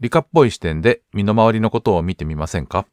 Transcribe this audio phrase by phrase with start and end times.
[0.00, 2.86] 理科っぽい視点で身の回りのことを見てみませんか？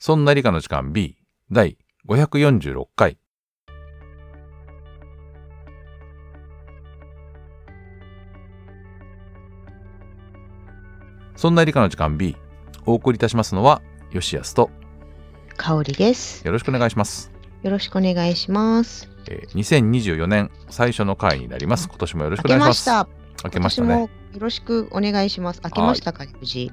[0.00, 1.16] そんな理科の時間 B
[1.52, 3.18] 第546回。
[11.36, 12.36] そんな理科の時間 B
[12.84, 13.80] お送りいたしますのは
[14.12, 14.70] 吉安と
[15.56, 16.44] 香りです。
[16.44, 17.30] よろしくお願いします。
[17.62, 19.08] よろしくお願いします。
[19.30, 21.88] えー2024年最初の回になります。
[21.88, 22.90] 今年もよろしくお願いします。
[22.90, 23.08] ました。
[23.44, 24.17] 明けましたね。
[24.32, 25.60] よろしくお願いします。
[25.64, 26.70] 明けましたか、無事。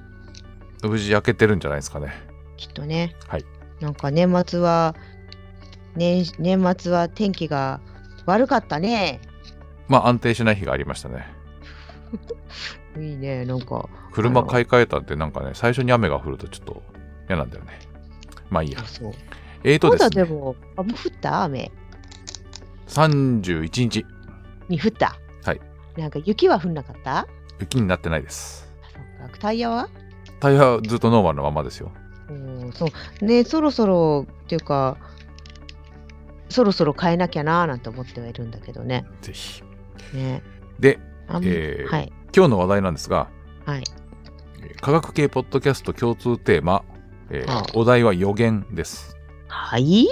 [0.84, 2.14] 無事明けてるんじゃないですかね。
[2.58, 3.16] きっとね。
[3.28, 3.46] はい。
[3.80, 4.96] なんか年末は、
[5.96, 7.80] 年年末は天気が
[8.26, 9.22] 悪かったね。
[9.88, 11.28] まあ安定しない日がありましたね。
[13.00, 13.88] いいね、なんか。
[14.12, 16.84] 車買い替えたってなんかね、最初に雨が降るとちょっと
[17.28, 17.80] 嫌なんだよね。
[18.50, 18.86] まあいいやあ。
[18.86, 19.14] そう。
[19.64, 21.44] えーとまですね、だでも、あもう降った？
[21.44, 21.72] 雨
[22.88, 24.06] 31日、
[24.70, 25.16] に降った？
[25.44, 25.62] はい。
[25.98, 27.20] なんか雪は降んなかった？
[27.20, 27.28] あ
[27.60, 28.72] 雪になってないです。
[29.40, 29.90] タイヤは？
[30.40, 31.92] タイヤはずっとノーマルのままですよ。
[32.30, 32.88] うんそ
[33.22, 34.98] うねそろそろっていうか
[36.50, 39.06] そろそろ変えなきゃなーなんて思ってはいるんだけどね。
[39.22, 39.64] ぜひ。
[40.14, 40.42] ね
[40.80, 41.00] で、
[41.42, 43.30] えーはい今日の話題なんですが、
[43.66, 43.84] はい。
[44.62, 46.84] えー科学系ポッドキャスト共通テーマ、
[47.30, 49.16] えーああお題は予言です。
[49.48, 50.08] はい？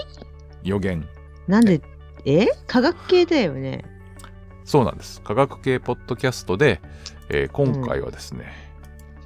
[0.63, 1.07] 予言。
[1.47, 1.81] なんで
[2.25, 2.47] え？
[2.67, 3.83] 科学系だよね。
[4.66, 5.22] そうなんです。
[5.22, 6.81] 科学系ポッドキャストで、
[7.30, 8.53] えー今回はですね、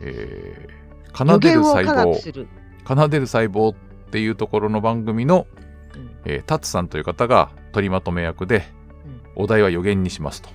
[0.02, 0.78] えー
[1.18, 2.48] 奏予でる細胞。
[2.88, 3.76] 奏でる細胞っ
[4.12, 5.48] ていうところの番組の、
[5.96, 8.66] うんえータツさんという方が取りまとめ役で、
[9.36, 10.50] うんお題は予言にしますと。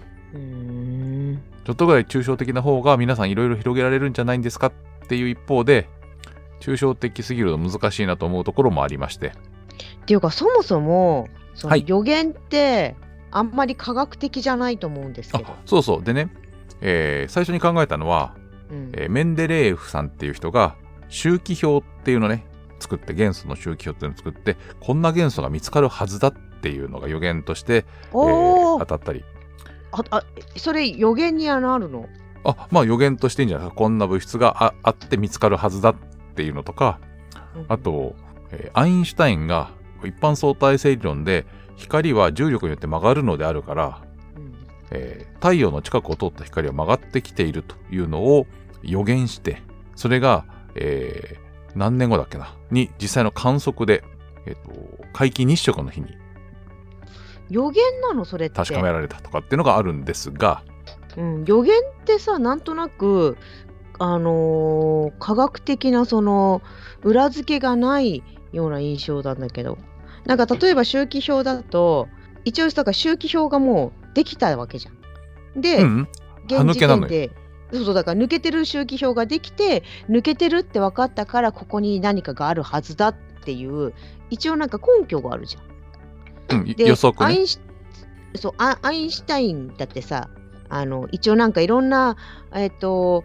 [1.64, 4.72] ちょっとぐらい抽象的な方が皆さんいろいろ広げられるんじゃないんですかっ
[5.06, 5.88] ていう一方で、
[6.60, 12.97] 抽象的すぎると難しいなと思うところもありまして、っていうかそもそもそはいの予言って
[13.33, 15.44] あんまり科学的じゃないと思うんですけど。
[15.48, 16.02] あそうそう。
[16.05, 16.28] でね、
[16.80, 18.36] えー最初に考えたのは、
[18.70, 18.91] うん。
[18.94, 20.77] えーメンデレーエフさんっていう人が
[21.08, 22.47] 周期表っていうのね
[22.78, 28.76] 作って元素の周期表っていうのを作ってこんな元素が見つかるはずだっていうのが予言として、えおー。
[28.76, 29.25] ー当たったり。
[29.93, 30.25] ああ
[30.56, 32.09] それ予言にはなるの？
[32.44, 33.78] あまあ予言としていいんじゃないですか。
[33.78, 35.94] こんな物質がああって見つかるはずだっ
[36.34, 36.99] ていうのとか
[37.69, 38.16] あと、
[38.50, 39.70] えーアインシュタインが
[40.03, 41.47] 一般相対性理論で
[41.82, 44.03] 光は重力によって曲がるのであるから、
[44.37, 44.54] うん。
[44.91, 48.47] えー太陽の近くを通った光は曲がってきているというのを
[48.84, 49.60] 予言して
[49.97, 50.44] それが、
[50.76, 51.43] えー
[51.75, 52.54] 何年後だっけな？
[52.70, 54.04] に実際の観測で、
[54.47, 54.70] えーと
[55.12, 56.06] 皆既日食の日に
[57.50, 58.25] 予言なの？
[58.25, 58.56] それって。
[58.56, 60.62] 確かめられたとかっていうのがあるんですが、
[61.16, 63.37] うん、予言ってさなんとなく
[63.99, 66.62] あのー科学的なその
[67.03, 68.22] 裏付けがない
[68.53, 69.78] ような印象なんだけど
[70.27, 72.09] なんか例えば周期表だと
[72.44, 74.91] 一応だから周期表がもうできたわけじゃ
[75.59, 75.60] ん。
[75.60, 76.09] で、うん、
[76.47, 77.31] 現時点で
[77.72, 83.94] そうそうだから抜けてる周期表ができて抜けてるって分かったからここに何かがあるはずだっていう
[84.31, 86.61] 一応なんか根拠があるじゃん。
[86.61, 87.59] うん、で予測ねアインシ
[88.34, 90.28] そうアアインシュタインだってさ
[90.69, 92.16] あの一応なんかいろんな、
[92.55, 93.25] えっと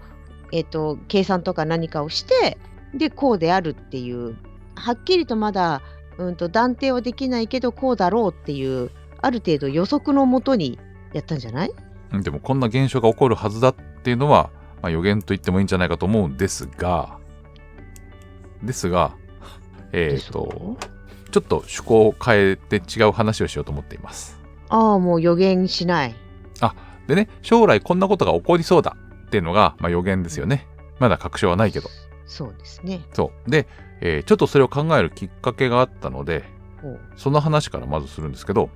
[0.52, 2.58] えっと計算とか何かをして
[2.94, 4.38] でこうであるっていう
[4.76, 5.82] はっきりとまだ、
[6.18, 8.92] うん、と断定はできないけどこうだろうっていう
[9.22, 10.80] ある程度予測のもとに
[11.14, 11.72] やったんじゃない？
[12.14, 14.50] うんでもこんな現象が起こるはずだっていうのは、
[14.82, 17.18] まあ、予言と言ってもいいんじゃないかと思うんですが
[18.64, 19.16] ですが
[19.94, 20.78] えっ、と
[21.32, 24.40] ちょっと趣向を変えて違う話をしようと思っています。
[24.70, 26.16] ああもう予言しない。
[27.08, 30.68] でね、将来こんなことが起こりそうだっていうのが、まあ、予言ですよね。
[31.00, 31.88] まだ確証はないけど。
[32.26, 33.00] そうですね。
[33.14, 33.50] そう。
[33.50, 33.66] で、
[34.02, 36.44] えーちょっとそれを考えるきっかけがあったので、
[37.16, 38.70] その話からまずするんですけど、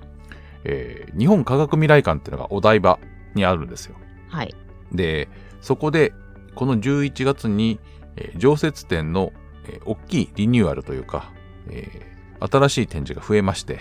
[0.64, 3.00] えー日本科学未来館っていうのがお台場
[3.36, 3.96] にあるんですよ。
[4.30, 4.56] はい。
[4.92, 5.30] で、
[5.62, 6.14] そこで、
[6.56, 7.80] この11月に、
[8.16, 9.31] えー常設展の、
[9.68, 11.31] えー大きいリニューアルというか、
[11.70, 12.12] えー
[12.52, 13.80] 新しい展示が増えまして。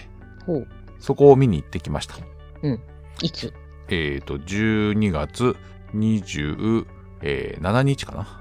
[0.98, 2.16] そこを見に行ってきました。
[3.22, 3.54] いつ？
[3.88, 5.56] えっ、と、12月
[5.94, 8.39] 27日かな？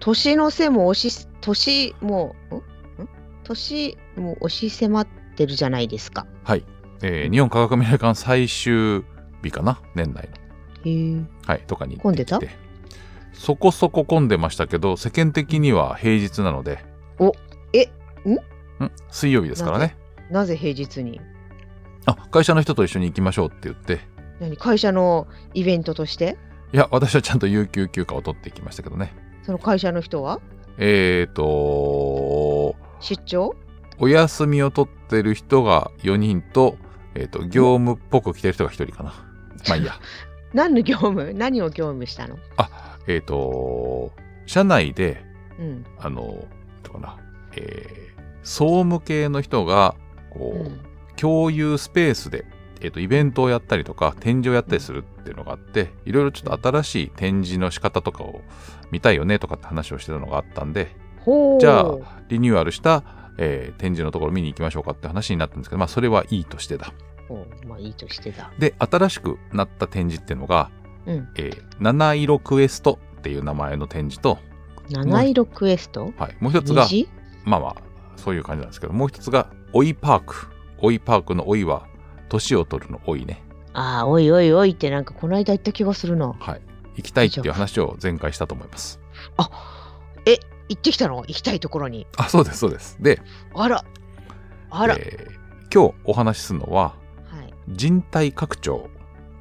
[0.00, 2.58] 年の瀬も押し年もうん？
[2.58, 2.62] ん？
[3.44, 5.06] 年も押し迫っ
[5.36, 6.26] てるじゃないですか。
[6.44, 6.64] はい。
[7.02, 9.04] えー日本科学未来館最終
[9.42, 9.80] 日かな？
[9.94, 10.28] 年内
[10.84, 11.14] へえ。
[11.14, 11.26] の。
[11.46, 11.64] はい。
[11.66, 12.40] とかに行混んでた？
[13.32, 16.84] そこそこ混んでましたけど、世間的には平日なので。
[17.18, 17.32] お
[17.72, 17.84] え
[18.28, 18.38] ん？
[19.10, 19.96] 水曜日ですからね。
[20.30, 21.20] なぜ平日に？
[22.06, 24.00] あ、会社の人と一緒に行きましょうって言って。
[24.40, 26.36] 何会社のイベントとして？
[26.72, 29.14] いや、私はちゃんと有給休暇を取ってきましたけどね。
[29.46, 30.40] その会社の人は？
[30.76, 33.54] えっ、と、出張？
[33.98, 36.76] お休みを取ってる人が4人と、
[37.14, 39.10] えっ、と、業務っぽく来てる人が1人かな。
[39.68, 39.92] まあいいや。
[40.52, 41.32] 何の業務？
[41.32, 42.36] 何を業務したの？
[42.56, 44.10] あ、えっ、と、
[44.46, 45.24] 社内で
[45.60, 45.86] うん。
[45.98, 46.22] あの
[46.82, 47.16] どうかな、
[47.56, 48.06] えー
[48.42, 49.96] 総務系の人が
[50.30, 50.80] こう、うん。
[51.16, 52.44] 共有スペースで、
[52.80, 58.42] えー、とイベントをやったりとか展示をやったりするっていうのがあっていろいろちょっと新しい展示の仕方とかを
[58.90, 60.94] 見たいよねとかって話をしてたのがあったんで
[61.60, 63.02] じゃあリニューアルした、
[63.38, 66.92] えー展示のところ見に行きましょうかって話になったんですけどまあそれはいいとしてだ。
[67.66, 68.52] まあいいとしてだ。
[68.58, 70.70] で新しくなった展示っていうのが、
[71.06, 71.28] うん。
[71.36, 74.38] えー七色クエストっていう名前の展示と、
[74.88, 76.12] 七色クエスト？
[76.16, 77.08] はい、もう一つが虹？
[77.44, 77.76] まあまあ
[78.16, 80.46] そういう感じなんですけどもう一つがおいパーク。
[80.78, 81.88] おいパークのおいは
[82.28, 83.42] 年を取るのおいね。
[83.72, 86.34] ああおいおいおいってなんかこの間言った気がするな。
[86.38, 86.60] はい。
[86.96, 89.00] 行きたいっていう話を前回したと思います。
[90.24, 90.38] え
[90.68, 91.18] 行ってきたの？
[91.18, 92.06] 行きたいところに。
[92.16, 92.96] あそうですそうです。
[93.00, 93.20] で、
[93.54, 93.84] あら。
[94.70, 95.36] あら、えー
[95.74, 96.94] 今日お話しするのは
[97.30, 97.54] はい。
[97.68, 98.88] 人体拡張。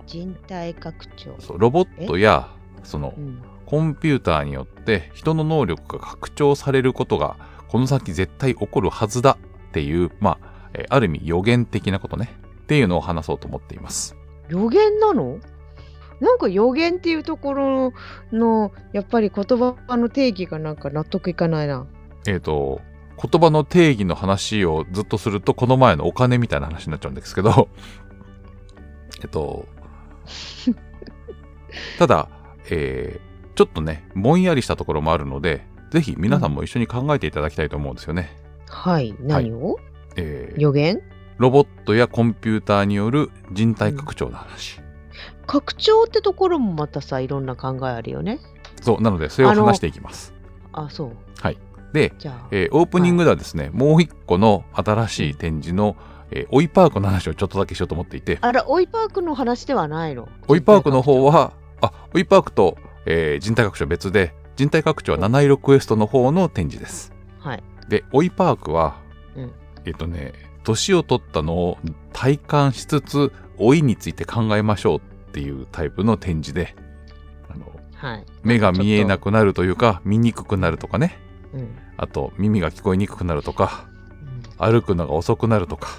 [0.06, 1.36] 人体拡張。
[1.40, 2.50] そうロボットや
[2.84, 3.42] そのうん。
[3.66, 9.40] コンピューターによって人の能力が拡張されることがこの先絶対起こるはずだ
[9.70, 12.30] っていうまあ、えーある意味予言的なことね
[12.66, 14.16] っていうのを話そうと思っています。
[14.50, 15.40] 予言なの？
[16.20, 17.94] なんか予言っていうところ
[18.32, 21.86] のやっぱり言葉の定義がなんか納得いかないな。
[22.26, 22.82] えっ、と
[23.22, 27.70] 言葉の定義の話をずっとするとこの前のお金みたいな話になっちゃうんですけど。
[29.22, 29.68] えっと
[32.00, 32.30] ただ、
[32.70, 38.36] えーちょっとねぼんやりしたところもあるのでぜひ皆さんも一緒に考えていただきたいと思うんですよね。
[38.68, 39.78] はい、何を、
[40.18, 41.02] えー予言？
[41.38, 44.82] ロボットやコンピューターによる人体拡張の話。
[45.48, 48.40] 拡張ってところもまたさいろんな考えあるよね。
[48.82, 50.34] そうなのでそれを話していきます。
[50.74, 51.18] あそう。
[51.96, 55.96] で、じゃあ、えーオープニングではですね、もう一個の新しい展示の、
[56.30, 60.28] えー、オイパークの話をちょっとだけしようと思っていて、あら、オイパークの話ではないの？
[60.50, 67.14] オイパークの方は、あ、オイパークと、えー人体拡張は別で、人体拡張は七色クエストの方の展示です。
[67.40, 67.64] はい。
[67.88, 69.00] で、オイパークは、
[69.38, 69.54] うん
[69.86, 70.34] えっ、とね、
[70.66, 71.78] 年を取ったのを
[72.12, 75.02] 体感しつつ、老いについて考えましょうっ
[75.32, 76.76] ていうタイプの展示で、
[77.50, 77.66] あの
[77.96, 78.26] はい。
[78.44, 81.18] 目が見えなくなるというか、見にくくなるとかね、
[81.54, 81.78] うん。
[81.98, 85.90] あと耳が聞こえにくくなるとか、うん歩くのが遅くなるとか、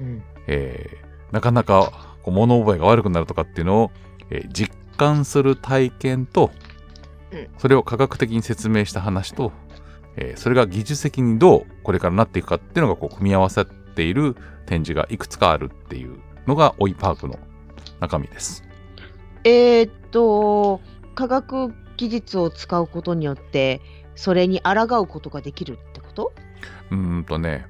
[0.00, 0.22] うん。
[0.46, 3.90] えーなかなかこう物覚えが悪くなるとかっていうのを、
[4.30, 6.50] えー実感する体験と、
[7.32, 9.52] うんそれを科学的に説明した話と、
[10.16, 14.36] えーそれが技術的にどうこれからなっていくかっていうのがこう組み合わさっている
[14.66, 17.38] 展示がいくつかあるっていうのがオイパークの
[18.00, 18.64] 中身です。
[19.44, 20.80] えーっと、
[21.14, 23.80] 科学技術を使うことによって、
[24.16, 26.32] それに抗うことができるってこと？
[26.90, 27.66] うーんとね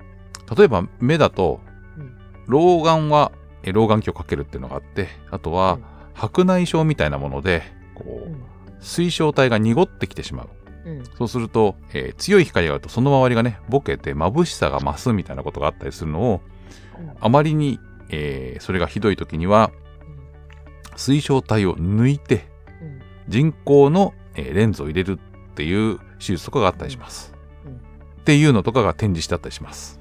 [0.57, 1.61] 例えば目だと、
[1.99, 2.17] うん
[2.47, 3.33] 老眼は
[3.63, 5.85] えー老眼鏡をかけるっていうのがあってあとは、うん
[6.17, 8.45] 白内障みたいなものでこう、うん
[8.81, 10.49] 水晶体が濁ってきてしまう。
[10.85, 11.05] うん。
[11.17, 16.41] そうすると、えー強い光があるとその周りがね、ボケて眩しさが増すみたいなことがあったりするのを、
[17.21, 17.79] あまりに、
[18.11, 19.71] えーそれがひどい時には、
[20.97, 22.47] 水晶体を抜いて
[22.81, 27.35] うん人工の、えーレンズを入れるっていう手術とかがあったりします。
[28.21, 30.01] っていうのとかが展示してあったりします。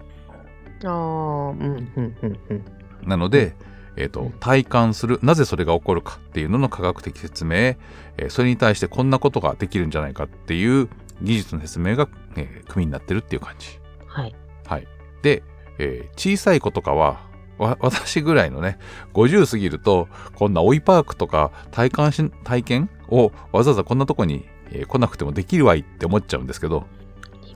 [0.85, 2.65] ああ、うん、うん、うん、うん。
[3.06, 3.53] なので、
[3.95, 10.90] えーとうん体感するなぜそれが起こるかっていうのの科学的説明、えーそれに対してこんなことができるんじゃないかっていう
[11.22, 13.80] 技術の説明が、えー組になってるっていう感じ。
[14.07, 14.35] はい。
[14.68, 14.88] はい。
[15.21, 15.44] で、
[15.80, 17.21] えー小さい子とかは、
[17.59, 18.80] わ私ぐらいのね、
[19.14, 26.88] 50過ぎると、こんな追いパークとか体感し、体験をわざわざこんなとこに、えー来なくてもできるわいって思っちゃうんですけど、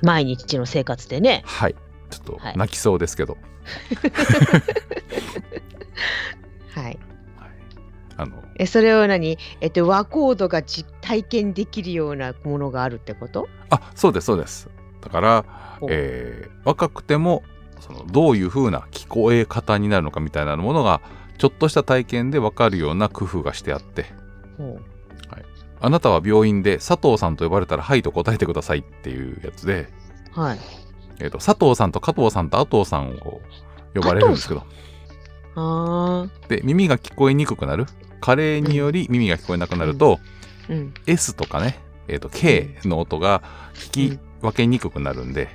[0.04, 1.42] 毎日の生活でね。
[1.46, 1.76] はい。
[2.12, 3.42] ちょっとはい泣きそうですけど、はい。
[8.20, 9.38] あの、え、それを何？
[9.62, 13.48] えっと、和コードがじ体験できるようなものがあるってこと？
[13.70, 14.70] あ、そうです、そうです。
[15.02, 15.46] だから、
[15.90, 17.44] えー若くても、
[17.80, 21.02] その、どういう風な聞こえ方になるのかみたいなものが、
[21.38, 24.06] ちょっとした体験でわかるような工夫がしてあって、
[24.58, 24.80] ほ
[25.80, 29.90] あなたは病院で佐藤さんと呼ばれたらはいと答えてくださいっていうやつで、
[30.36, 30.60] うはい。
[31.20, 33.42] えー、と佐藤さんと加藤さんと阿藤さんを
[33.94, 34.64] 呼ばれるんですけど。
[36.48, 37.88] で耳が聞こえにくくなる？
[38.22, 40.20] 加齢により耳が聞こえなくなると、
[40.70, 40.94] うん。
[41.08, 43.42] S とかね、えー、と K の音が
[43.74, 45.50] 聞き分けにくくなるんで、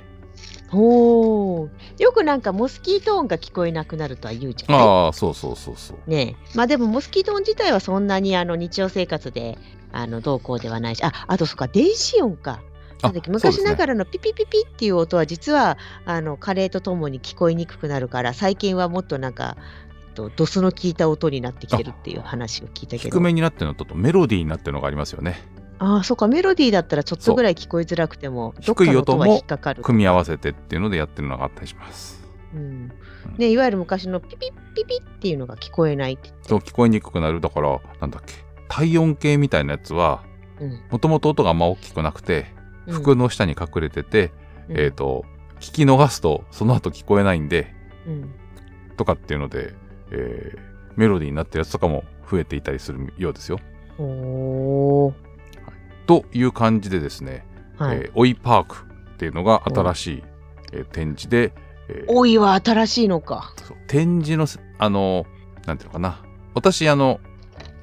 [0.69, 2.01] ほう。
[2.01, 4.81] よくなんかモスキート音が聞こえなくなるとは言うじゃない？
[4.81, 5.97] ああそうそうそうそう。
[6.09, 6.57] ねえ。
[6.57, 9.57] まあでもモスキート音自体はそんなにあの日常生活で
[9.91, 11.03] あのどうこうではないし。
[11.03, 12.61] ああとそっか電子音か。
[13.05, 19.57] あな昔ながらのピピピピっていう音は実はあの加齢とともに聞こえにくくなるから最近はもっとなんか、
[20.13, 23.17] と、ドスの効いた音になってきてるっていう話を聞いたけど。
[23.17, 25.41] 低めになってるのとメロディーになってるのがありますよね。
[25.79, 29.83] ああ、そうか、メロディーだったらちょっとぐらい聞こえづらくても、どっ低いかの音も引っかかる。
[29.83, 32.23] 組み合わせてっていうのでやってるのがあったりします。
[32.53, 32.91] うん。
[33.37, 37.41] ね、いわゆる昔のピピッピピッっていうのが聞こえないってそう聞こえにくくなる。
[37.41, 38.33] だからなんだっけ。
[38.69, 40.23] 体温計みたいなやつは。
[40.91, 42.53] もともと音があんま大きくなくて
[42.87, 42.93] うん。
[42.93, 44.31] 服の下に隠れてて、
[44.69, 44.79] うん。
[44.79, 45.25] えっ、と
[45.59, 47.73] 聞き逃すとその後聞こえないんで
[48.07, 48.33] うん。
[48.95, 49.73] とかっていうので、
[50.13, 53.59] えーメロディーになってるやつとかも増えていたりするようですよ。
[53.97, 55.13] おー
[56.05, 57.45] という感じでですね、
[57.77, 57.97] はい。
[57.97, 58.75] えーオイパーク
[59.13, 60.23] っていうのが新しい、
[60.73, 61.51] えー展示で、
[61.89, 63.53] えーおいは新しいのか。
[63.87, 65.25] 展示のせあの
[65.65, 66.21] なんていうのかな
[66.53, 67.19] 私あの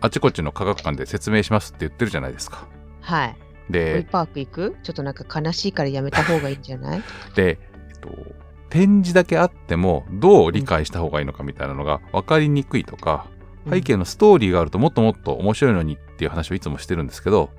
[0.00, 2.68] あちこちの科学館で説明しますって言ってるじゃないですか。
[3.00, 3.37] はい。
[3.68, 4.76] オイでパーク行く？
[4.84, 7.02] ちょっとなんか悲しいからやめた方がいいんじゃない？
[7.34, 7.58] で、
[7.88, 8.08] えっと、
[8.71, 13.27] 展示だけあってもどう理解した方がいいのかみたいなのが分かりにくいとか、
[13.69, 17.50] 背景のストーリーがあるともっともっと面白いのにっていう話をいつもしてるんですけど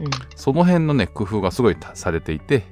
[0.00, 0.06] うん。
[0.36, 2.64] その辺のね工夫がすごいたされていて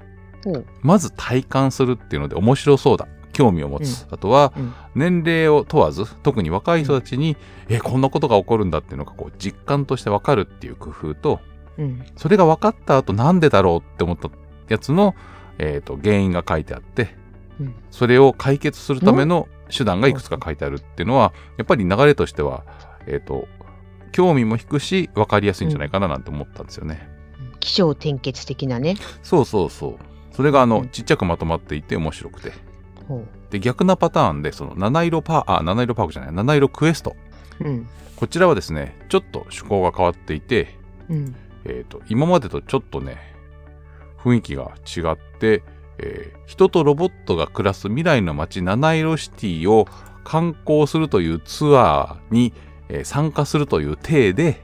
[0.45, 7.37] ほうまず体感するっていうので面白そうだ興味を持つ、あとはうん年齢を問わず特に若い人たちに、
[7.69, 11.41] えこんなことが起こるんだっていうのがこう実感として分かるっていう工夫と
[11.77, 12.07] うん。
[12.17, 14.31] それが分かった後なんでだろうって思った
[14.69, 15.15] やつの、
[15.59, 17.09] えー、と原因が書いてあってうん。
[17.91, 22.65] それを解決するための手段がいくつか書いてあるっていうのはやっぱり流れとしては、
[23.07, 23.49] えー、と
[24.13, 27.09] 興味も引くし分かりやすいんじゃないかななんて思ったんですよね。
[27.61, 28.97] 気象転結的なね。
[29.23, 29.97] そうそうそう
[30.33, 32.53] それがあの、うんちっちゃくまとまっていて面白くて
[33.09, 37.17] ほで逆なパターンでその七色パーあ七色パークじゃない七色クエスト
[37.61, 37.65] う。
[37.65, 37.89] うん。
[38.17, 40.77] こちらはですねちょっと趣向が変わっていて
[41.09, 41.35] うん。
[41.65, 43.35] えー、と今までとちょっとね
[44.19, 45.63] 雰囲気が違って、
[45.99, 49.87] えー人とロボットが暮らす未来の街七色シティを
[50.25, 52.53] 観光するというツアーに、
[52.89, 54.61] えー参加するという体で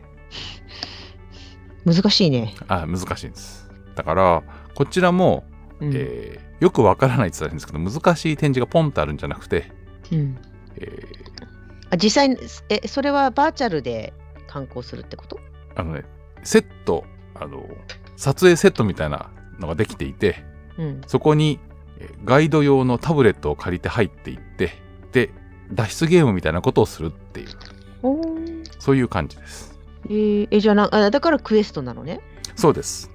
[1.85, 2.55] 難しいね。
[2.69, 4.43] あ難しいんですだから
[4.75, 5.45] こちらも、
[5.81, 5.93] うん。
[5.95, 9.73] えーよくわからないって言ったらいいんですけど難しい展示がポンってあるんじゃなくて、
[10.13, 10.39] うん、
[10.77, 11.03] え
[11.91, 12.37] あ実際に
[12.69, 14.13] えそれはバーチャルで
[14.47, 15.41] 観光するってこと？
[15.75, 16.05] ーあのね
[16.45, 17.03] セット
[17.35, 17.67] あの
[18.17, 20.45] 撮影セットみたいなのができていて
[20.79, 21.01] うん。
[21.07, 21.59] そこに
[21.99, 24.73] えーガイド用のタブレットを借りて入っていって、
[25.13, 25.31] で、
[25.73, 27.49] 脱出ゲームみたいなことをするっていう、
[28.79, 29.79] そういう感じです。
[30.07, 32.21] えーえじゃあなあだからクエストなのね？
[32.57, 33.11] そうです。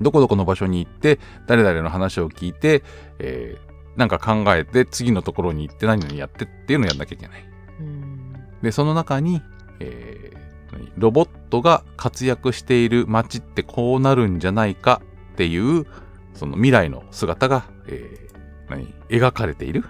[0.00, 2.82] どこどこの場所に行って、誰々の話を聞いて、
[3.18, 7.44] えーなんか考えて、次のところに行って何々やってっていうのをやんなきゃいけない。
[7.80, 8.32] うん。
[8.62, 9.42] で、その中に、
[9.80, 10.92] えー何？
[10.96, 15.86] ロボットが活躍している街ってこうなるんじゃないかっていう、
[16.34, 18.30] その未来の姿が、えー
[18.70, 19.82] 何描かれている。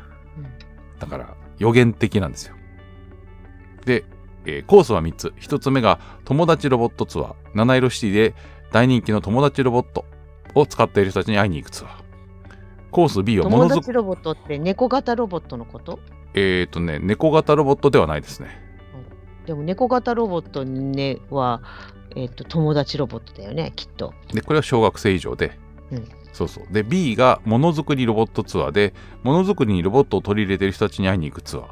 [0.99, 2.55] だから予言的なんですよ。
[3.85, 4.07] で、
[4.47, 5.35] えーコースは3つ。
[5.39, 7.35] 1つ目が友達ロボットツアー。
[7.55, 8.35] 七色シティで
[8.73, 10.07] 大人気の友達ロボット
[10.55, 11.91] を使っている人たちに会いに行くツアー。
[12.91, 16.01] コース B はもの友達ロボットって猫型ロボットのこと？
[16.33, 18.49] えっ、とね、猫型ロボットではないですね。
[19.45, 21.61] でも猫型ロボット、ね、は、
[22.17, 24.15] えっと友達ロボットだよねきっと。
[24.33, 25.59] で、これは小学生以上で。
[25.93, 26.73] うんそうそう。
[26.73, 31.65] で、B がものづくりロボットツアーで、ものづくりにロボットを取り入れている人たちに会いに行くツアー。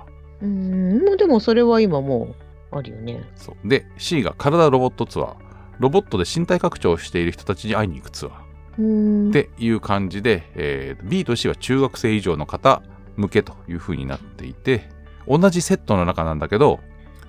[0.43, 2.35] うーんまあでもそれは今も
[2.73, 3.23] うあるよね。
[3.37, 3.69] そう。
[3.69, 5.37] で、C が体ロボットツアー。
[5.79, 8.33] ロボットで身体拡張をしている人たちに会いに行くツアー。
[8.79, 12.83] うーんっていう感じで、えー B と C は中学生以上の方
[13.17, 14.89] 向けという風になっていて、
[15.27, 16.81] 同じセットの中なんだけど、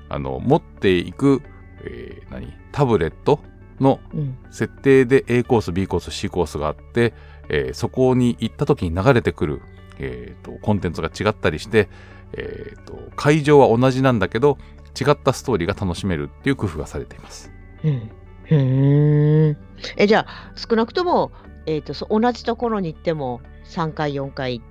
[0.10, 1.42] あの、持っていく、
[1.84, 2.54] えー何？
[2.72, 3.40] タブレット
[3.80, 7.14] のうん設定で A コース、B コース、C コースがあって、
[7.50, 9.62] えーそこに行った時に流れてくる、
[10.00, 11.90] えーとコンテンツが違ったりして、
[12.34, 14.58] えーと会場は同じなんだけど、
[15.00, 17.52] 違ったストーリーが楽しめるっていう工夫がされています。
[17.84, 19.58] うんうーん
[19.98, 21.32] えじゃあ少なくとも、
[21.68, 24.62] えー、とそ同じところに行っても3回4回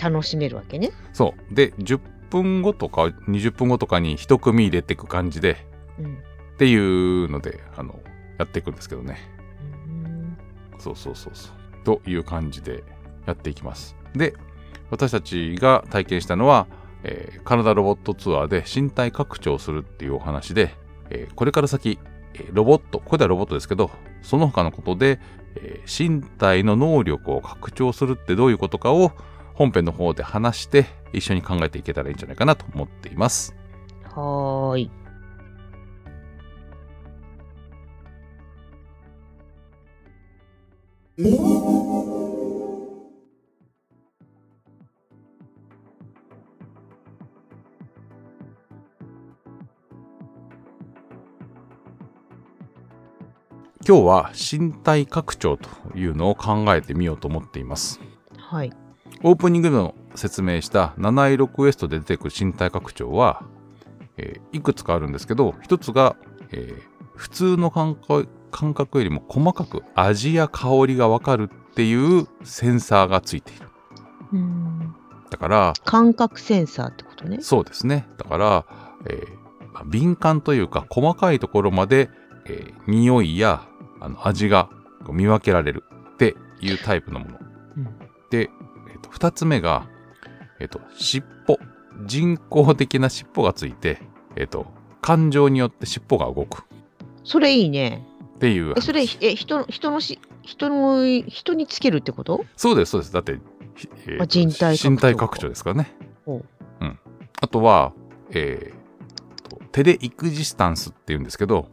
[0.00, 0.92] 楽しめるわけね？
[1.12, 1.54] そう。
[1.54, 5.66] で、10分後とか20分後とかに一組入れていく感じで、
[5.98, 6.18] うん
[6.54, 7.98] っていうので、あの、
[8.40, 9.18] やっていくんですけどね。
[9.86, 10.38] うん
[10.78, 11.52] そうそうそうそう。
[11.84, 12.82] という感じで
[13.26, 13.96] やっていきます。
[14.16, 14.32] で、
[14.90, 16.66] 私たちが体験したのは、
[17.02, 20.74] えー体ロボットツアーで身体拡張するっていうお話で、
[21.10, 21.98] えーこれから先、
[22.32, 23.90] えーロボット、これではロボットですけど、
[24.22, 25.20] その他のことで、
[25.56, 29.12] えー身体の能力を拡張するってどういうことかを
[29.52, 33.54] 本編の方で話して一緒に考えていけたらいいんじゃないかなと思っています。
[34.04, 34.90] はーい。
[41.22, 41.36] 今
[53.86, 58.00] 今日は身体拡張というのを考えてみようと思っています。
[58.38, 58.72] はい。
[59.22, 63.42] オープニングでも説明した七色クエストで出てくる身体拡張は、
[64.16, 66.16] えーいくつかあるんですけど一つが、
[66.52, 73.68] えー普通の感覚感覚よりも細かく味や香りがわかるっていうセンサーがついている
[74.32, 74.94] うん。
[75.30, 77.38] だから感覚センサーってことね。
[77.40, 78.66] そうですねだから、
[79.06, 79.40] えー
[79.72, 82.10] まあ敏感というか細かいところまで、
[82.46, 83.66] えー匂いや
[84.00, 84.68] あの味が
[85.08, 87.38] 見分けられるっていうタイプのもの
[87.76, 87.84] うん
[88.30, 88.50] で、
[88.92, 89.88] えーと2つ目が、
[90.58, 91.58] えーと尻尾
[92.06, 94.00] 人工的な尻尾がついて、
[94.36, 94.66] えーと
[95.00, 96.64] 感情によって尻尾が動く
[97.24, 98.04] それいいね。
[98.40, 102.46] っていうえ、それ、え、人、人のし、人の、人につけるってこと？
[102.56, 103.12] そうですそうです。
[103.12, 103.38] だって、
[103.76, 105.94] ひえー人体身体拡張ですからね。
[106.24, 106.44] ほう。
[106.80, 106.98] うん。
[107.42, 107.92] あとは、
[108.30, 111.68] えーとテレイクジスタンスっていうんですけど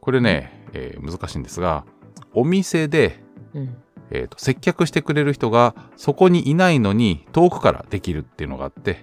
[0.00, 1.84] これね、えー難しいんですが
[2.32, 3.22] お店で
[3.54, 3.76] うん。
[4.10, 9.02] えーと接客してくれる人がそこにいないのに遠くからできるっていうのがあって、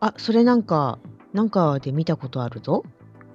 [0.00, 0.98] あ、それなんか、
[1.34, 2.84] なんかで見たことあるぞ。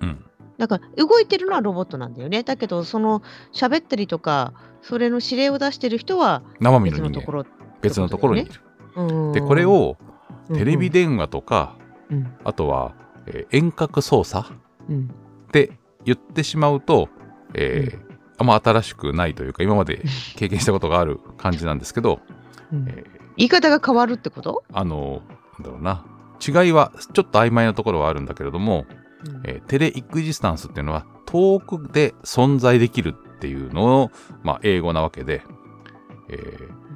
[0.02, 0.26] うん、
[0.60, 2.44] なんか動いてるのはロボットなんだよね。
[2.44, 3.22] だけど、その
[3.54, 7.10] 喋ったりとか、それの指令を出してる人は生身の人間。
[7.10, 7.46] 別のところ。
[7.82, 8.52] 別のところにいる。
[8.96, 9.32] うん。
[9.32, 9.98] でこれ、を
[10.50, 11.78] うんテレビ、電話とか、
[12.12, 12.34] うん。
[12.44, 12.94] あとは、
[13.28, 14.52] えー遠隔操作
[14.90, 15.10] うん。
[15.48, 15.72] って
[16.06, 17.08] 言ってしまうと、
[17.54, 20.02] えーあんま新しくないというか今まで
[20.38, 22.20] 経験したことがある感じなんですけど、
[22.74, 22.86] うん。
[22.90, 25.22] えー言い方が変わるってこと、あの
[25.60, 26.06] なんだろうな。
[26.46, 28.99] 違いはちょっと曖昧なところはあるんだけれども、うん
[29.44, 34.12] えーテレイクジスタンスっていうのは遠くで存在できるっていうのを、
[34.44, 35.44] まあ、英語なわけで、
[36.30, 36.90] えー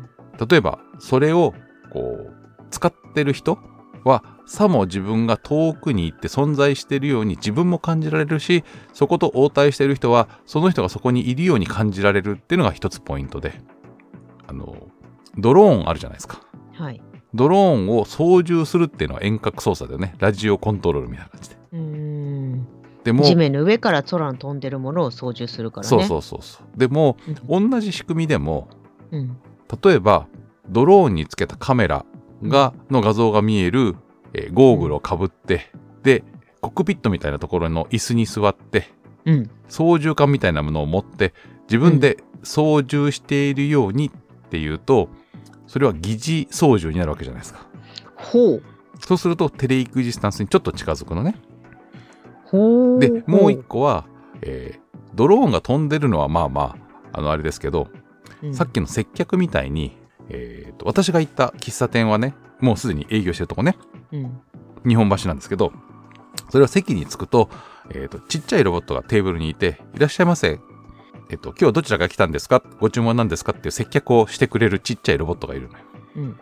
[0.50, 1.54] 例えばそれを
[1.92, 2.34] こう
[2.72, 3.60] 使ってる人
[4.04, 8.64] はさも自分が遠くに行って存在しているように自分も感じられるし
[8.94, 13.54] そこと応対している人はその人がそこにいるように感じられるっていうのが一つポイントで
[14.48, 14.88] あの
[15.38, 16.42] ドローンあるじゃないですか。
[16.74, 17.02] はい。
[17.34, 20.16] ドローンを操縦するっていうのは遠隔操作だよね。
[20.20, 22.68] ラジオコントロールみたいな感じでうーん
[23.04, 25.90] でも地面の上から空に飛んでるものを操縦するからね。
[25.90, 27.18] そうそうそうそうでも
[27.50, 27.70] うん。
[27.70, 28.70] 同じ仕組みでも
[29.12, 29.38] うん。
[29.84, 30.28] 例えば
[30.70, 32.06] ドローンにつけたカメラ
[32.44, 33.96] がの画像が見える、
[34.34, 35.72] えーゴーグルをかぶって
[36.04, 36.24] で
[36.62, 38.88] コックピットみたいなところの椅子に座って
[39.26, 39.50] うん。
[39.68, 41.34] 操縦桿みたいなものを持って
[41.64, 45.10] 自分で操縦しているようにっていうと、
[45.66, 47.66] それは疑似操縦になるわけじゃないですか
[48.16, 48.64] ほう。
[49.00, 51.36] そうするとテレイクジスタンスにちょっと近づくのね。
[53.00, 54.06] でもう一個は、
[54.42, 54.84] えー
[55.16, 56.76] ドローンが飛んでるのはまあま
[57.12, 57.88] ああのあれですけど
[58.42, 59.96] うんさっきの接客みたいに、
[60.30, 63.78] えーと私が行った喫茶店はねもうすでに営業してるとこね
[64.12, 64.42] うん。
[64.88, 65.72] 日本橋なんですけど
[66.50, 67.50] それは席に着くと,、
[67.92, 70.60] えーとちっちゃいロボットがテーブルにいて「いらっしゃいませ」
[71.30, 72.62] えっと、今日はどちらから来たんですか？
[72.80, 73.54] ご注文なんですか？
[73.54, 75.84] っていう接客をしてくれるちっちゃいロボットがいるのよ。
[76.18, 76.38] うん。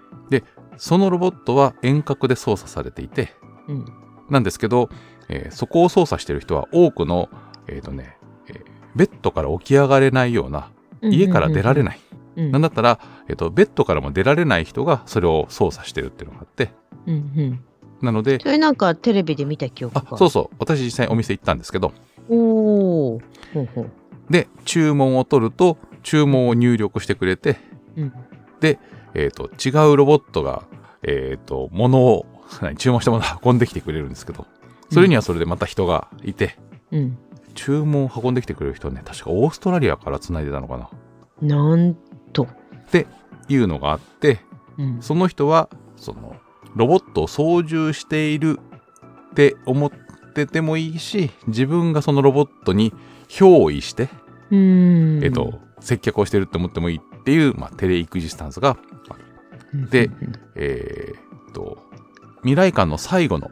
[0.78, 3.34] そのロボットは遠隔で操作されていて、
[3.69, 3.86] うん。
[4.32, 4.89] なんですけど、
[5.30, 7.30] えーそこを操作してる人は多くの、
[7.67, 8.17] えっ、とね、
[8.48, 8.65] えー
[8.96, 12.00] ベッドから起き上がれないような、家から出られない。
[12.36, 12.52] うん。
[12.52, 16.72] なんだったら、えっ、と、ベッドからも出られない人がそれを操作してるっていうのがあって、
[17.08, 17.63] うんうん。
[18.02, 21.94] なので、それなんかテレビで見た記憶あが。、そうそう、私実際お店行ったんですけど、
[22.30, 23.20] おお。
[23.54, 23.91] ほうほう。
[24.30, 27.58] で、注文を取ると、注文を入力してくれて、
[27.96, 28.13] うん。
[29.13, 30.63] えっ、と、違うロボットが、
[31.04, 32.31] えっ、と、物を、何
[32.78, 34.46] 注文したものを運んできてくれるんですけど、
[34.92, 36.58] それにはそれでまた人がいて、
[36.92, 37.18] うん。
[37.54, 40.90] 注文を運んできてくれる人はね、確かオーストラリアから繋いでたのかな。
[41.42, 41.96] なん
[42.34, 42.48] と。
[43.54, 44.40] いうのがあって、
[44.78, 45.02] うん。
[45.02, 46.36] その人は、その、
[46.76, 48.60] ロボットを操縦している
[49.32, 49.92] って思っ
[50.34, 52.94] ててもいいし、自分がそのロボットに
[53.28, 54.10] 憑依して。
[54.52, 58.78] えっと、接客をしてるって思ってもいいっていう、まあ、テレイクジスタンスが
[59.10, 59.24] ある。
[59.74, 60.10] うん、で
[60.56, 61.78] えーっと、
[62.41, 63.51] 未来館の最後の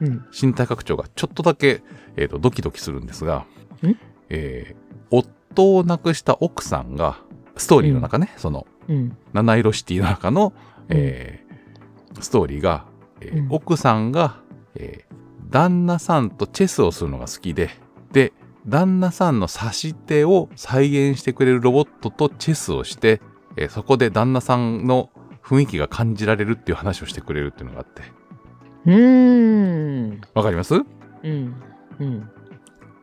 [0.00, 0.24] うん。
[0.32, 1.82] 身体拡張がちょっとだけ、
[2.16, 3.46] えーっとドキドキするんですが
[3.82, 3.96] ん、
[4.30, 7.18] えー夫を亡くした奥さんが、
[7.56, 9.16] ストーリーの中ね、その、うん。
[9.32, 10.52] 七色シティの中の、
[10.88, 12.86] えーストーリーが、
[13.20, 14.40] えーうん奥さんが、
[14.74, 15.14] えー
[15.50, 17.70] 旦那さんとチェスをするのが好きで、
[18.12, 18.32] で、
[18.68, 23.20] 旦那さんの指し手を再現してくれるロボットとチェスをして、
[23.56, 25.10] えーそこで旦那さんの
[25.50, 28.02] 雰囲気が感じられるっていう話をしてくれるっていうのがあって。
[28.86, 30.20] うーん。
[30.34, 30.74] わかります？
[30.74, 30.80] う
[31.28, 31.54] ん。
[31.98, 32.30] うん。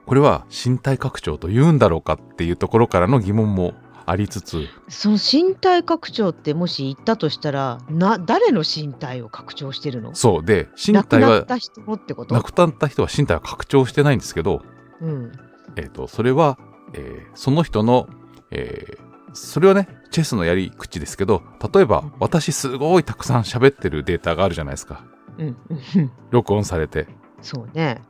[0.05, 3.73] これは身体拡張と言うんだろうかっていうところからの疑問も
[4.05, 10.15] ありつつ、その身体拡張ってもし言ったとしたら、な、誰の身体を拡張してるの？
[10.15, 12.33] そうで、身亡く体は、なった人のってこと？
[12.33, 14.61] 亡くなった人は身体は拡張してないんですけど、
[15.01, 15.33] うん。
[15.75, 16.57] えっ、と、それは
[16.93, 18.07] えーその人の、
[18.51, 21.41] えーそれはねチェスのやり口ですけど
[21.73, 25.03] 例えば私すごいたくさん喋ってるデータがあるじゃないですか。
[25.37, 25.47] うん。
[25.47, 25.57] うん
[25.95, 27.07] うん録音されて。
[27.41, 28.01] そうね。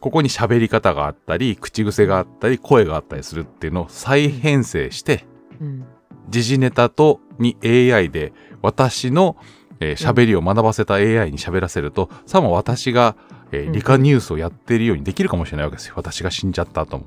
[0.00, 5.26] ここに喋り方があったり口癖があったり声があったりするっていうのを再編成して
[5.60, 5.84] うん。
[6.30, 9.36] 時事ネタとに AI で私の
[9.80, 13.16] えー喋りを学ばせた AI に喋らせると、さも私が、
[13.50, 13.72] えーうん。
[13.72, 15.94] 理科ニュースをやっているようにできるかもしれないわけですよ。
[15.96, 17.04] 私が死んじゃった後も。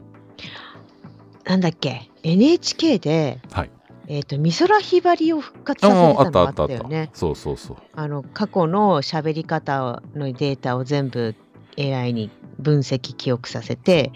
[1.46, 3.72] なんだっけ？NHK で、はい
[4.08, 7.10] えっ、と美空ひばりを復活あさせあたのがああったよね。
[7.14, 7.78] そうそうそう。
[7.96, 11.36] あの過去の喋り方のデータを全部
[11.78, 14.12] AI に分析記憶させて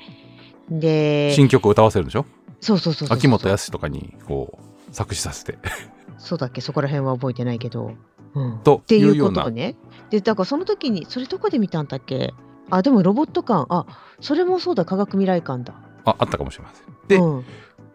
[0.69, 2.25] で新曲を歌わせるでしょ？
[2.59, 5.57] そうそうそうそう秋元康とかにこう作詞させて。
[6.17, 6.61] そうだっけ？
[6.61, 7.93] そこら辺は覚えてないけど、
[8.33, 9.75] うん、っとていうういようなことをね。
[10.09, 12.33] でだからその時にそれどこで見たんだっけ？
[12.69, 13.65] あでもロボット館。
[13.69, 13.85] あ
[14.19, 14.83] それもそうだ。
[14.83, 15.73] 科学未来館だ。
[16.05, 16.85] ああったかもしれません。
[17.07, 17.45] で、うん。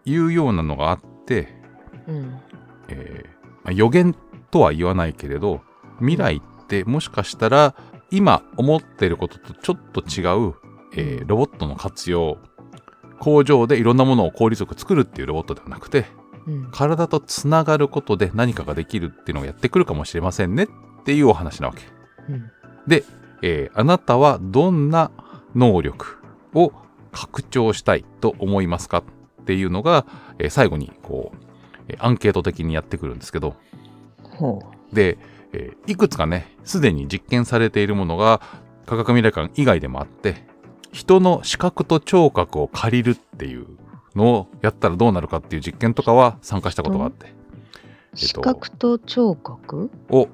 [0.05, 1.62] いうようなのがあって、
[2.09, 2.41] うん。
[2.89, 4.15] えーまあ予言
[4.51, 5.61] とは言わないけれど
[6.01, 7.75] 未来ってもしかしたら
[8.11, 10.55] 今思ってることとちょっと違う、
[10.97, 12.39] えーロボットの活用
[13.21, 16.07] 工場でいろんなものを効率よく作るっていうロボットではなくて
[16.47, 16.69] うん。
[16.73, 20.69] 体とつながることで何かができるっていうのをやってくるかもしれませんねっ
[21.05, 21.83] ていうお話なわけ。
[22.29, 22.51] うん。
[23.43, 25.11] えーあなたはどんな
[25.55, 26.17] 能力
[26.55, 26.73] を
[27.13, 30.05] 拡張したいと思いますかっていうのが、
[30.39, 31.52] えー最後にこう、えー
[31.99, 33.55] アンケート的にやってくるんですけど
[34.23, 35.19] ほで、
[35.53, 38.41] えーいくつかねすでに実験されているものが
[38.87, 40.45] 科学未来館以外でもあって
[40.93, 43.67] 人の視覚と聴覚を借りるっていう
[44.15, 47.33] のをやったらどうなるかっていう実験とかは参加したことがあって、
[48.13, 49.91] う視覚と聴覚？
[50.11, 50.29] を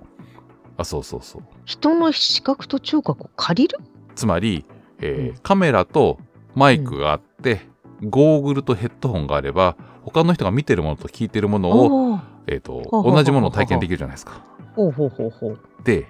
[0.77, 1.43] あそうそうそう。
[1.65, 3.79] 人の視覚と聴覚を借りる？
[4.17, 4.65] つまり、
[5.01, 5.39] えーうん。
[5.39, 6.19] カメラと
[6.57, 7.61] マイクがあって、
[8.03, 14.43] ゴーグルとヘッドホンがあれば他の人が見てるものと聞いてるものを、えー、と同じものを体験できるじゃないですか。
[14.75, 15.59] ほうほうほうほう。
[15.85, 16.07] で、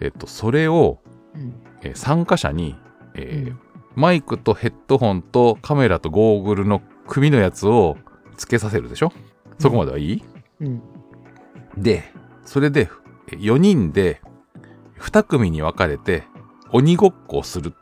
[0.00, 0.98] えー、とそれを、
[1.34, 1.54] うん。
[1.82, 2.76] えー参加者に、
[3.14, 3.58] えーうん。
[3.94, 7.96] マイクとヘッドホンとカメラとゴーグルの組のやつを
[8.36, 9.12] つけさせるでしょ？
[9.58, 10.22] そこまではいい、
[10.60, 10.82] うん。
[11.78, 12.04] で
[12.44, 12.88] それで
[13.28, 14.20] 4人で
[14.98, 16.24] 2組に分かれて
[16.72, 17.72] 鬼ごっこをする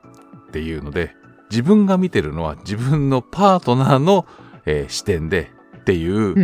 [0.48, 1.14] っていうので
[1.50, 4.26] 自分が見てるのは自分のパートナーの、
[4.66, 6.38] えー視点でっていううん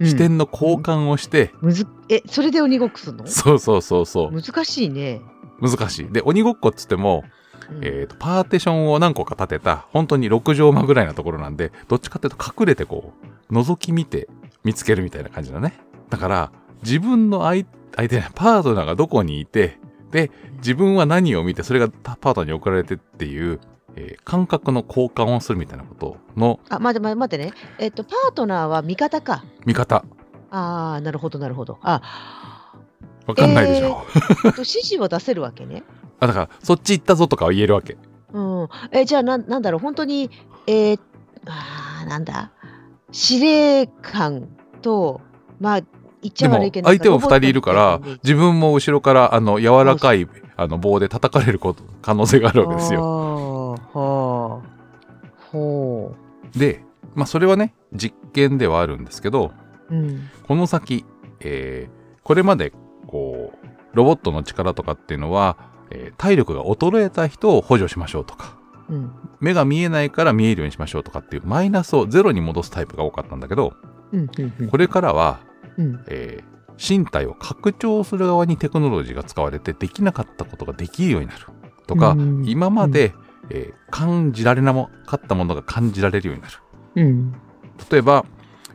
[0.00, 0.06] うん。
[0.06, 3.26] 視点の交換をして、むずえそれで鬼ごっこするの？
[3.26, 4.32] そうそうそうそう。
[4.32, 5.20] 難しいね。
[5.60, 6.08] 難しい。
[6.10, 7.22] で鬼ごっこっつっても、
[7.70, 7.84] うん。
[7.84, 13.12] えーとパーティションを何個か立てた本当に6畳間ぐらいなところなんでどっちかっていうと隠れてこ
[13.50, 14.28] う覗き見て
[14.64, 15.74] 見つけるみたいな感じだね。
[16.10, 19.78] だから自分の相相手パートナーがどこにいて
[20.10, 23.60] で自分は何を見てそれがパートナーに送られてっていう、
[23.96, 27.52] えー感覚の交換をするみたいなことのあ待って待って待ってね。
[27.78, 29.44] えっとパートナーは味方か。
[29.66, 30.04] 見方
[30.50, 31.78] ああなるほどなるほど。
[31.82, 32.00] あ
[33.26, 34.04] わかんないでしょ、
[34.44, 35.82] えっと指示を出せるわけね。
[36.20, 37.96] あだからそっち行ったぞとかは言えるわけ
[38.32, 38.68] うん。
[38.90, 40.30] えじゃあなんなんだろう本当に
[40.66, 41.00] えー、
[41.46, 42.52] あーなんだ
[43.10, 44.48] 司令官
[44.80, 45.20] と
[45.60, 45.80] まあ
[46.22, 53.61] 言っちゃ悪いけど相手も2人いるから自分も後ろからあの柔らかいあの棒で叩かれること可能性があるわけですよ。
[53.72, 54.60] よ。
[54.62, 55.36] はあ。
[55.50, 56.14] ほ
[56.56, 59.52] で、まあ、それはね実験ではあるんですけど
[59.90, 59.94] う。
[59.94, 60.30] うん。
[60.46, 61.04] この先、
[61.40, 62.72] えーこれまで
[63.08, 65.56] こうロボットの力とかっていうのは、
[65.90, 68.56] えー体力が衰えた人を補助しましょうとか
[68.88, 69.12] うん。
[69.40, 73.74] 目が見えないから見えるようにしましょうとかっていうマイナスをゼロに戻すタイプが多かったんだけど
[74.12, 74.20] うん。
[74.20, 74.52] うん。
[74.60, 75.40] うんこれからは
[75.76, 76.04] うん。
[76.08, 81.40] えー身体を拡張する側にテクノロジーが使われてできなかったことができるようになる
[81.86, 83.12] とか、うん今まで、
[83.50, 84.72] えー感じられな
[85.06, 86.54] かったものが感じられるようになる
[86.96, 87.32] うん。
[87.90, 88.24] 例えば、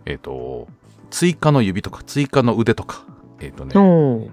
[0.06, 0.68] えー、と
[1.10, 3.04] 追加の指とか追加の腕とか、
[3.40, 4.32] えーとね、ほう。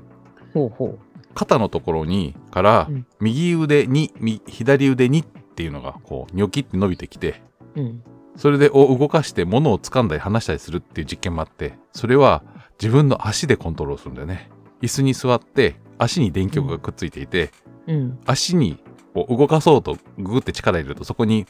[0.53, 0.99] ほうほ
[1.35, 7.43] 肩のところにからうん右腕にみ左腕にっていうのがこうニョキって伸びてきて
[7.77, 7.81] う。
[7.81, 8.03] うん。
[8.37, 12.43] それでを動かして物を掴んだり離したりするっていう実験もあってそれは
[12.83, 14.51] 自分の足でコントロールするんだよね
[14.83, 17.51] 椅子に座って足に電極がくっついていて、
[17.87, 18.19] うん。
[18.27, 18.79] 足に
[19.15, 21.47] こう動かそうとググって力入れるとそこに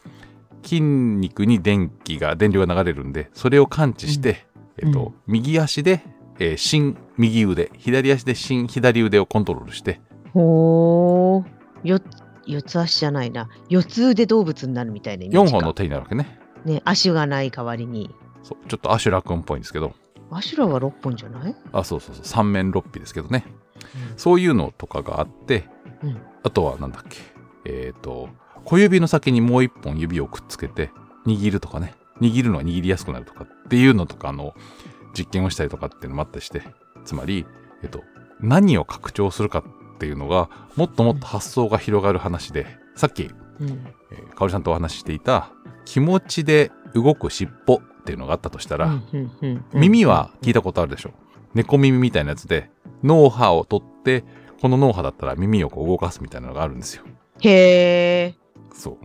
[0.63, 4.47] 筋肉に電気が電流が流れるんでそれを感知して、
[4.79, 5.15] えっとうん。
[5.27, 6.03] 右足で、
[6.39, 10.01] えー新右腕左足で新左腕をコントロールして
[10.33, 11.45] ほ
[11.85, 11.89] う。
[11.89, 12.01] よ、
[12.47, 13.49] 四つ足じゃないな。
[13.69, 15.59] 四つ腕動物になるみたいなイメー4ジか。
[15.59, 16.39] 本の手になるわけね。
[16.65, 18.11] ね、足がない代わりに。
[18.43, 18.69] そう。
[18.69, 19.95] ちょっとアシュラ君っぽいんですけど。
[20.31, 21.55] アシュラは六本じゃない？
[21.73, 22.25] あそうそうそう。
[22.25, 23.45] 三面六臂ですけどね。
[24.17, 25.69] そういうのとかがあって、
[26.03, 26.19] うん。
[26.43, 27.19] あとはなんだっけ
[27.65, 28.29] えっ、と
[28.65, 30.91] 小指の先にもう一本指をくっつけて
[31.27, 31.95] 握るとかね。
[32.21, 34.55] 握るのが握りやすくなるとかっていうのとかの
[35.17, 36.63] 実験をしたりとかっていうのもあったりして
[37.05, 37.47] つまり、
[37.83, 38.03] えっと、
[38.41, 43.87] 何を拡張するかっていうのがもっともっと発想が広がる話でさっき、うん。
[44.13, 45.51] えー、かおりさんとお話ししていた
[45.85, 49.01] 気持ちで動く尻尾っていうのがあったとしたら、
[49.73, 51.13] 耳は聞いたことあるでしょ
[51.55, 52.71] 猫耳みたいなやつで
[53.03, 54.25] 脳波を取って
[54.61, 57.05] この脳波だったら耳をこう動かすみたいなのがあるんですよ
[57.41, 58.35] へえ
[58.73, 58.99] そ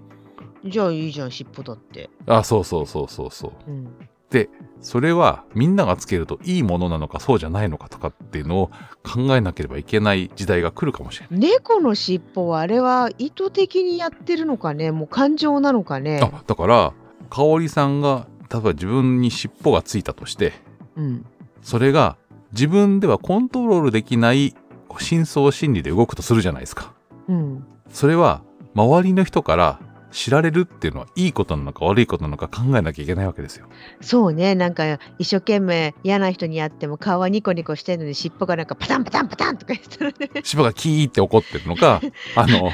[0.65, 0.69] う。
[0.69, 3.71] じゃあいいじゃん尻尾だって、あそうそうそうそうそう。
[3.71, 3.87] うん、
[4.29, 4.49] で
[4.81, 8.67] それはみんながつけるといいものなのかそうじゃないのかとかっていうのを
[9.03, 14.91] 考えなければいけない時代が来るかもしれない、猫の尻尾はあれは意図的にやってるのかね？
[14.91, 16.19] もう感情なのかね？
[16.21, 16.93] あだから
[17.29, 20.53] 香織さんが例えば自分に尻尾がついたとして
[20.95, 21.25] うん。
[21.61, 22.17] それが
[22.51, 24.55] 自分ではコントロールできない
[24.97, 26.93] 深層心理で動くとするじゃないですか。
[27.27, 28.41] うんそれは
[28.75, 29.79] 周りの人から
[30.11, 33.67] 知られるっていうのはいいことなのか悪いことなのか考えなきゃいけないわけですよ。
[34.01, 34.55] そうね。
[34.55, 40.41] なんか一生懸命嫌な人に会っても顔はニコニコしてるのに尻尾がなんかパタンパタンパタンとか言ったらね。
[40.43, 42.01] 芝がキーって怒ってるのか、
[42.35, 42.71] あの、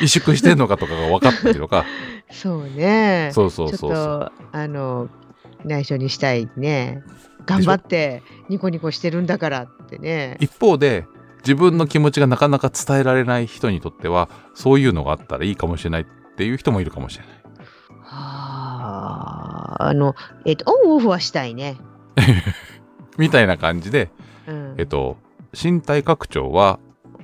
[0.00, 1.84] 萎縮してるのかとかが分かってるのか、
[2.30, 3.30] そうね。
[3.34, 3.90] そうそうそうそう。
[3.90, 5.08] とあの
[5.64, 7.02] 内緒にしたいね。
[7.44, 10.36] 頑張ってニコニコしてるんだからってね。
[10.40, 11.06] 一方で、
[11.48, 16.04] 自分の気持ちがなかなか伝えられない人にとっては、そういうのがあったらいいかもしれないっ
[16.36, 17.34] ていう人もいるかもしれない。
[18.02, 21.78] はああのえっ、とオンオフはしたいね
[23.16, 24.10] みたいな感じで、
[24.46, 25.16] うんえっと、
[25.54, 26.80] 身体拡張は、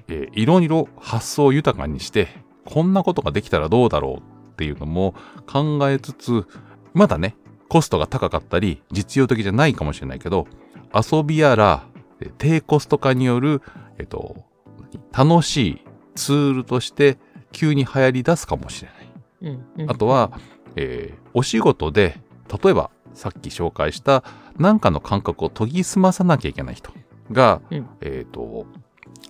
[0.08, 2.28] えーいろいろ発想を豊かにして、
[2.64, 5.14] こんなことができたらどうだろうっていうのも
[5.46, 6.46] 考えつつ、
[6.94, 7.36] まだね、
[7.68, 10.46] コストが高かったり、実用的じゃないかもしれないけど、
[10.94, 11.84] 遊びやら、
[12.20, 13.60] えー低コスト化による、
[13.98, 14.44] えっと、
[15.16, 15.80] 楽しい
[16.14, 17.18] ツールとして
[17.52, 19.12] 急に流行り出すかもしれない。
[19.42, 20.38] うんうんあとは、
[20.76, 22.20] えーお仕事で、
[22.62, 24.22] 例えばさっき紹介した
[24.56, 26.92] 何かの感覚を研ぎ澄まさなきゃいけない人
[27.32, 28.66] が、うんえっ、と、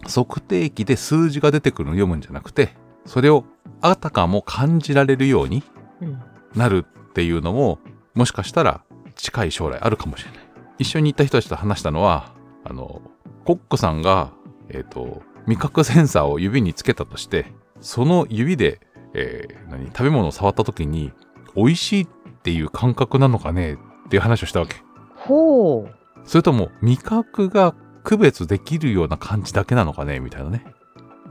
[0.07, 3.45] 測定器で数字が出てくるのを読むんじゃなくて、それを
[3.81, 5.63] あたかも感じられるように
[6.03, 6.23] うん
[6.55, 7.79] なるっていうのも、
[8.15, 8.83] もしかしたら
[9.17, 10.41] 近い将来あるかもしれない。
[10.79, 12.33] 一緒に行った人たちと話したのは、
[12.65, 13.03] あの、
[13.45, 14.33] コックさんが、
[14.69, 18.81] えっ、と、味覚センサーを指につけたとして、その指で、
[19.15, 21.13] えー何、食べ物を触った時に、
[21.55, 22.07] 美味しいっ
[22.43, 24.77] ていう感覚なのかねっていう話をしたわけ。
[25.15, 30.65] ほうそれとも、味覚が区別できるような感じだけなのかねみたいなね。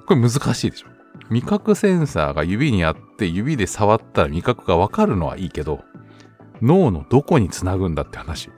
[0.06, 0.88] これ難しいでしょ。
[1.30, 5.84] 味覚センサーが指にあって、指で触ったら味覚がわかるのはいいけど、
[6.62, 8.50] 脳のどこにつなぐんだって話。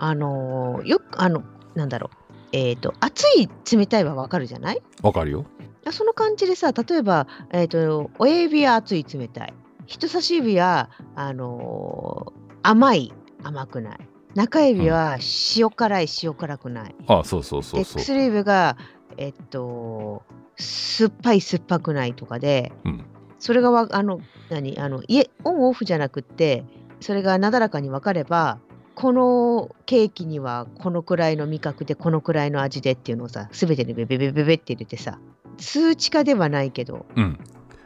[0.00, 1.42] あのーよくあの
[1.74, 4.82] なんだろうえっ、と熱い冷たいはわかるじゃない？
[5.02, 5.44] わかるよ。
[5.86, 9.54] あその感じでさ例えば、えー、と親指は熱い冷たい。
[9.86, 13.12] 人差し指はあのー甘い
[13.44, 13.98] 甘くない。
[14.34, 15.16] 中指は
[15.56, 17.94] 塩辛い塩辛くない、あそうそうそうそう。
[17.96, 18.76] で薬指が
[19.16, 20.22] えっと
[20.56, 23.04] 酸っぱい酸っぱくないとかで、うん。
[23.38, 24.78] それがわあの何？
[24.78, 26.64] あのいえオンオフじゃなくって
[27.00, 28.58] それがなだらかに分かれば
[29.00, 35.20] このケーキにはこのくらいの味覚でこのくらいの味でっていうのをさ全てにベベベベベって入れてさ
[35.56, 37.38] 数値化ではないけどうん。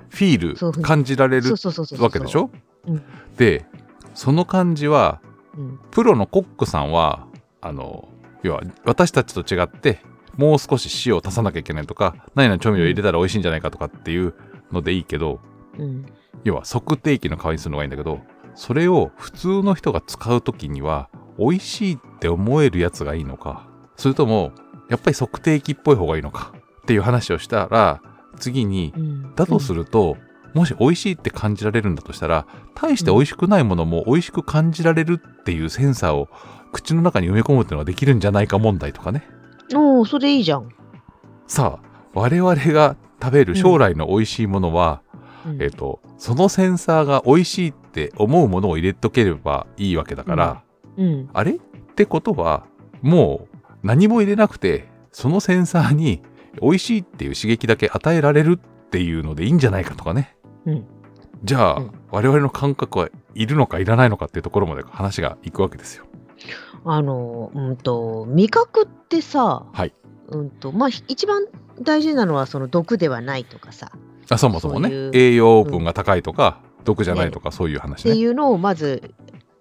[0.09, 1.55] フィール、感じられる
[1.99, 2.51] わけでしょ？
[2.87, 3.03] うん。
[3.37, 3.65] で、
[4.15, 5.23] その感じは、
[5.57, 5.81] うん。
[5.91, 7.27] プロのコックさんは、
[7.63, 8.09] あの、
[8.43, 10.01] 要は私たちと違って、
[10.37, 14.35] もう少し塩を足さなきゃいけないとか、何々調味料入れたら美味しいんじゃないかとかっていう
[14.71, 15.41] のでいいけど、
[15.79, 16.05] うん。
[16.45, 18.21] 要は測定器の代わりにするのがいいんだけど、
[18.55, 24.53] それを普通の人が使うときには、美味しいって思えるやつがいいのか、それとも、
[24.89, 28.03] やっぱり測定器っぽい方がいいのかっていう話をしたら、
[28.39, 29.35] 次にう、ん。
[29.35, 30.17] だとすると、
[30.55, 36.29] もし美味しいって感じられるんだとしたら、大して美味しくないものも美味しく感じられるっていうセンサーを
[36.73, 39.27] 口の中に埋め込むっていうのができるんじゃないか問題とかね。
[39.75, 40.69] おおそれいいじゃん、
[41.47, 45.01] さあ、我々が食べる将来の美味しいものは、
[45.47, 45.63] うん。
[45.63, 50.63] えっ、と、そのセンサーが美味しいって思うものを入れとければいいわけだから、
[50.97, 51.31] うん。
[51.33, 51.59] あれっ
[51.95, 52.67] てことは、
[53.03, 56.23] もう何も入れなくて、そのセンサーに
[56.61, 60.37] 美味しいっていう刺激だけ与えられるっていうのでいいんじゃないかとかね。
[60.67, 60.85] うん。
[61.45, 61.93] じゃあ、うん。
[62.11, 66.05] 我々の感覚はいるのかいらないのかっていうところまで話がいくわけですよ。
[66.85, 69.95] あのうんと味覚ってさ、はい。
[70.29, 71.47] うんとまあひ一番
[71.81, 73.93] 大事なのはその毒ではないとかさ。
[74.29, 75.11] あそもそもね。
[75.13, 78.13] 栄養分が高いとか、毒じゃないとか、そういう話ね。
[78.13, 79.15] っていうのをまず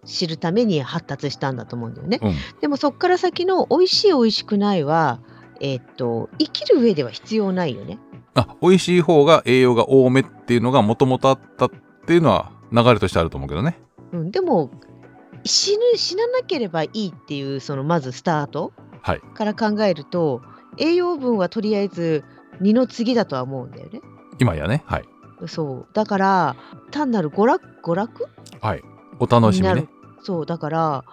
[0.06, 2.20] 知るために発達したんだと思うんだよね。
[2.22, 5.20] うん、でもそっから先の美味しい美味しくないは、
[5.60, 8.00] えーっと生きる上では必要ないよね。
[8.34, 11.70] あ美味しい方が栄養が多めっていうのがもともとあったっ
[12.06, 13.80] ていうのは流れとしてあると思うけどね。
[14.14, 14.72] うん、でも
[15.44, 20.42] 死ぬ死ななければいいっていうそのまずスタートはいから考えると
[20.78, 22.24] 栄養分はとりあえず
[22.60, 24.02] 二の次だとは思うんだよね。
[24.40, 25.04] 今やねはい
[25.48, 25.94] そう。
[25.94, 26.56] だから
[26.92, 27.66] 単なる娯楽？
[27.84, 28.30] 娯楽？
[28.60, 28.84] はい。
[29.20, 29.88] お楽しみね。
[30.24, 31.04] そうだから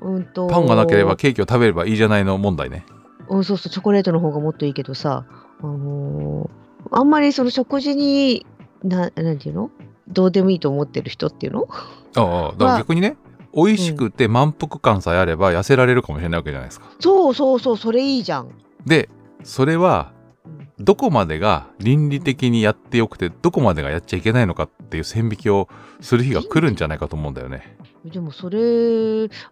[0.00, 2.84] うんとパンがなければケーキを食べればいいじゃないの問題ね。
[3.28, 5.26] うん、そうそうチョコレートの方がもっといいけどさ、
[5.60, 6.50] あのー
[6.90, 8.46] あんまりその食事に
[8.82, 9.70] ななんていうの？
[10.06, 11.68] どうでもいいと思ってる人っていうの？
[12.16, 13.16] ああだから逆にね
[13.54, 16.90] 美味しくて満腹感さえあれば痩せられるかもしれないわけじゃないですか。
[17.00, 18.50] そうそうそうそれいいじゃん。
[18.86, 19.08] で
[19.42, 20.17] それはうん
[20.80, 25.68] どこまでが倫理的にやってよくてどこまでがやっちゃいけないのかっていう線引きを
[26.00, 27.76] する日が来るんじゃないかと思うんだよね。
[28.04, 28.58] でもそれ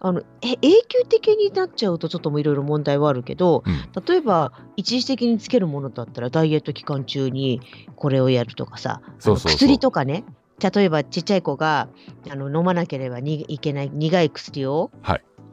[0.01, 7.61] あのえ永久的になっちゃうとちょっともいろいろ問題はあるけどうん、例えば一時的につけるものだったらダイエット期間中に
[7.97, 10.25] これをやるとかさ薬とかね。
[10.59, 11.89] 例えばちっちゃい子が
[12.31, 14.91] あの飲まなければにいけない苦い薬を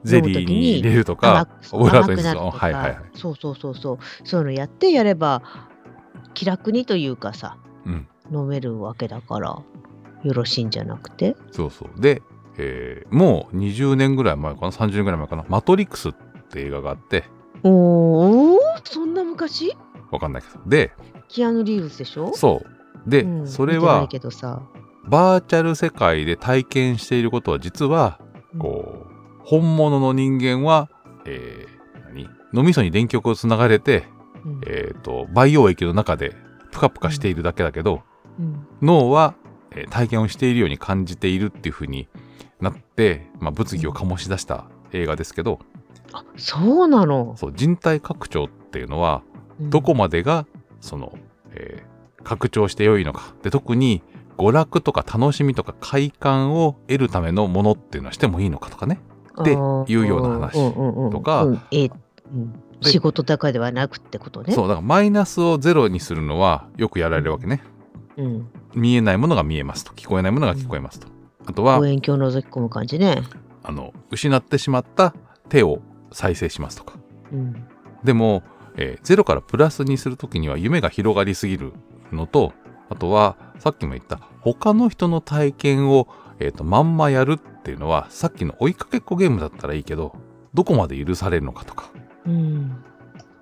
[0.03, 2.97] ゼリーに入れるとかオブラートにするとか、はいはいはい。
[3.15, 4.27] そうそうそうそう。
[4.27, 5.41] そういうのやってやれば
[6.33, 9.49] 気楽にというかさうん、飲めるわけだから
[10.23, 11.35] よろしいんじゃなくて。
[11.51, 12.01] そうそう。
[12.01, 12.21] で、
[12.57, 16.13] えーもう20年ぐらい前かな？30年ぐらい前かな「マトリックス」っ
[16.49, 17.23] て映画があって。
[17.63, 19.75] おおそんな昔？
[20.11, 20.59] わかんないけど。
[20.69, 20.91] で
[21.27, 22.31] キアヌ・リーブスでしょ？
[22.33, 23.09] そう。
[23.09, 24.07] で、うんそれは
[25.05, 28.19] バーチャル世界で体験していることは実は
[28.59, 29.12] こう
[29.43, 30.89] 本物の人間は、
[31.25, 32.29] えー何？
[32.53, 34.05] 脳みそに電極をつながれて、
[34.45, 34.61] うん。
[34.65, 36.35] えー、と培養液の中で
[36.71, 38.03] プカプカしているだけだけど、
[38.39, 38.67] うん。
[38.81, 39.35] 脳は、
[39.71, 42.07] えー体験をしているように感じているっていう風に
[42.61, 45.59] なって、まあ、物議を醸し出した映画ですけど、
[46.11, 49.23] あそうなの、そう人体拡張っていうのは
[49.59, 49.69] うん。
[49.69, 50.45] どこまでが
[50.79, 51.17] その、
[51.51, 53.35] えー拡張して良いのか。
[53.43, 54.01] で特に
[54.37, 59.01] 娯楽とか楽しみとか快感を得るためのものっていうのはしてもいいのかとかね
[59.41, 61.11] っていうような話うんうんうん。
[61.11, 61.47] とか
[62.81, 64.53] 仕事だけではなくってことね。
[64.53, 67.63] そうだからマイナスをゼロにするのはよくやられるわけね。
[68.17, 69.93] うん、見えないものが見えますと。
[69.93, 71.07] 聞こえないものが聞こえますと。
[71.45, 73.23] あとは望遠鏡を覗き込む感じね、
[73.63, 75.13] あの失ってしまった
[75.49, 76.95] 手を再生しますとか。
[77.31, 77.67] うん。
[78.03, 78.43] でも、
[78.75, 81.73] えーゼロからプラスにするときには夢が広がりすぎる
[82.11, 82.53] のと
[82.89, 86.07] あとはさっきも言った他の人の体験を、
[86.43, 90.15] えーとまんまやるっていうのはさっきの追いかけっこゲームだったらいいけど
[90.53, 91.89] どこまで許されるのかとか。
[92.25, 92.83] うん。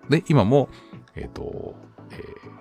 [0.09, 0.69] で今も、
[1.15, 1.75] えっと
[2.11, 2.51] えー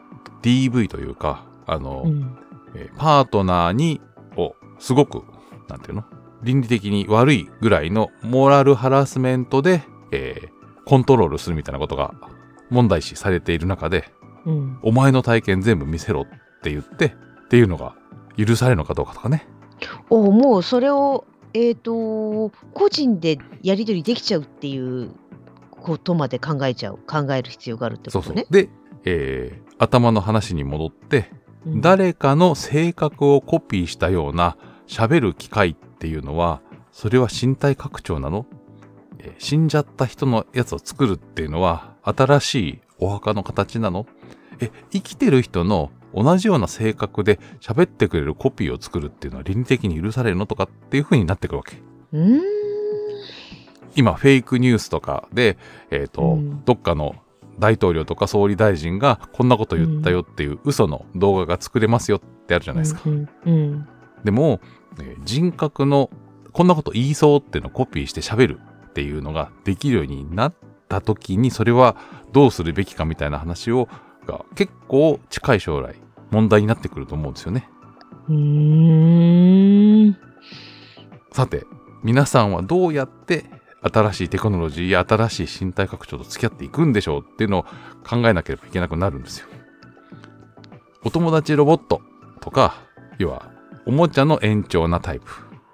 [0.43, 2.39] DV というかあの、うん。
[2.75, 4.01] えーパートナーに
[4.37, 5.23] をすごく
[5.69, 6.05] なんていうの？
[6.43, 12.15] 倫理的に悪いぐらいのモラルハラスメントで、えーコントロールするみたいなことが
[12.71, 14.13] 問題視されている中で
[14.47, 14.79] うん。
[14.83, 16.27] お前の体験全部見せろっ
[16.63, 17.95] て言ってっていうのが
[18.37, 19.47] 許されるのかどうかとかね
[20.09, 25.11] おもうそれをえっ、と個人でやり取りできちゃうっていう
[25.71, 28.25] ことまで考えちゃう考える必要があるってことね。
[28.25, 28.53] そうそう。
[28.53, 28.69] で、
[29.05, 31.31] えー頭の話に戻って
[31.67, 31.81] うん。
[31.81, 36.61] 誰かの性格をコピーしたような喋る機会っていうのは
[36.93, 38.47] それは身体拡張なの、
[39.19, 44.07] えー死んじゃった人のやつを作るっていうのは新しいお墓の形なの？
[44.61, 51.77] え生きてる人の同じような性格で喋ってくれるコピーを作るっていうのは倫理的に許されるのとかっていう風になってくるわけ。
[53.97, 55.59] 今フェイクニュースとかで、
[55.91, 56.65] えーとうん。
[56.65, 57.17] どっかの
[57.59, 63.03] 大統領とか総理大臣がこんなこと言ったよっていう嘘の動画が作れますよってあるじゃないですか。
[63.07, 63.89] うんうん。
[64.25, 64.61] でも、
[65.01, 66.11] えー人格の
[66.53, 70.55] こんなこと言いそうっていうのをコピーして喋るっていうのができるようになっ
[70.89, 71.97] た時にそれは
[72.33, 73.89] どうするべきかみたいな話を
[74.31, 75.97] が結構近い将来
[76.31, 77.69] 問題になってくると思うんですよね。
[81.33, 81.65] さて
[82.03, 83.45] 皆さんはどうやって
[83.83, 87.63] 新しいテクノロジーや新しい身体拡張と付き合っていくんでしょうっていうのを
[88.07, 89.49] 考えなければいけなくなるんですよ。
[91.03, 92.03] お友達ロボット
[92.41, 92.75] とか
[93.19, 93.51] 要は
[93.87, 95.27] おもちゃの延長なタイプ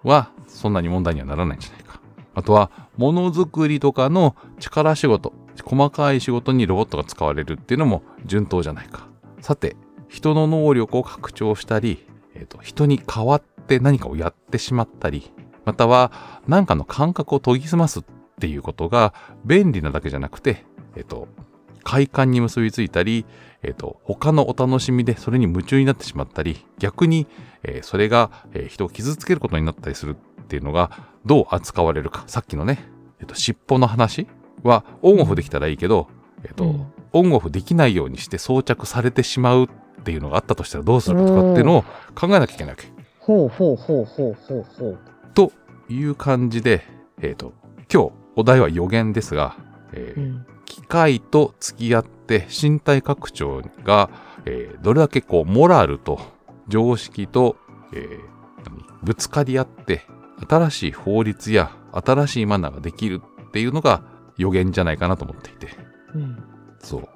[0.04, 2.00] はそんなに問題にはならないんじゃないか。
[2.34, 5.32] あとはものづくりとかの力仕事
[5.64, 9.08] 細かい仕事にロボットが使われるっていうのも順当じゃないか。
[9.40, 9.76] さて
[10.08, 15.32] 人の能力を拡張したり、えーと人に代わって何かをやってしまったり
[15.64, 16.12] または
[16.46, 18.04] 何かの感覚を研ぎ澄ますっ
[18.38, 21.26] ていうことが便利なだけじゃなくて、えっと、
[21.82, 23.26] 快感に結びついたり、
[23.62, 27.26] えっと、他のお楽しみでそれに夢中になってしまったり、逆に、
[27.64, 30.90] えーそれが、えー人を傷つけることになったりするっていうのが
[31.24, 32.22] どう扱われるか。
[32.26, 32.88] さっきのね、
[33.20, 34.28] えっと、尻尾の話
[34.62, 36.08] はオンオフできたらいいけど、
[36.44, 39.68] えっと、うんオンオフできないようにして装着されてしまうっ
[40.04, 41.82] ていうのがあったとしたらどうするかとかっていうのを
[42.14, 42.88] 考えなきゃいけないわけ。
[43.20, 44.98] ほうほうほうほうほうほう。
[45.32, 45.50] と
[45.88, 46.82] いう感じで、
[47.22, 47.54] えっ、と、
[47.92, 49.56] 今日お題は予言ですが、
[49.92, 54.10] えーうん機械と付き合って身体拡張が、
[54.44, 56.20] えーどれだけこうモラルと
[56.68, 57.56] 常識と、
[57.94, 58.18] えー
[58.68, 58.84] 何？
[59.02, 60.02] ぶつかり合って
[60.48, 64.02] 新しい法律や新しいマナーができるっていうのが
[64.38, 65.68] 予言じゃないかなと思っていて。
[66.14, 66.42] うん。
[66.78, 67.08] そう。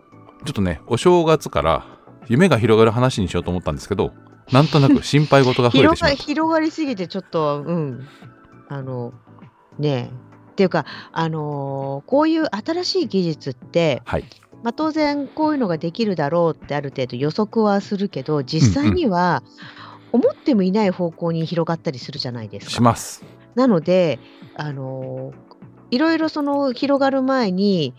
[0.44, 1.86] ちょっとねお正月から
[2.28, 4.14] 夢が広がる話にしようと思ったんですけど
[4.52, 8.06] なんとなく心配事が増えて 広がしまう広がりすぎてちょっとうん。
[8.68, 9.12] あの
[9.78, 10.30] ねえ。
[10.52, 14.24] っていうかあのーこういう新しい技術って、はい。
[14.62, 19.42] まあ、当然こういうのができるだろうってある程度予測はするけど実際には
[20.12, 22.70] 思ってもいない方向に広がったりするじゃないですか。
[22.72, 23.24] します。
[23.54, 24.18] なので
[24.56, 25.49] あのー
[25.90, 27.94] いろいろその広がる前に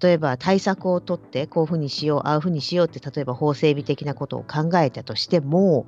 [0.00, 5.86] 例えば対策を取ってこういうふうにしようああいうふうにしようって例えば法整備的なことを考えたとしても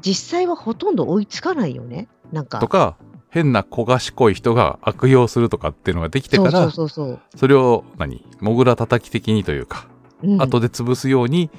[0.00, 2.08] 実際はほとんど追いつかないよね。
[2.32, 2.96] なんかとか
[3.28, 8.26] 変な小賢い人が悪用するとかっていうのができてからそれを何？
[8.40, 9.88] モグラ叩き的にというか、
[10.22, 11.50] うん後で潰すように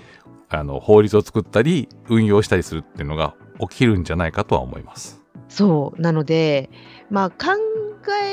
[0.49, 5.22] あの法律を作ったり運用したりするっていうのが起きるんじゃないかとは思います。
[5.49, 6.69] そうなので
[7.09, 7.57] まあ考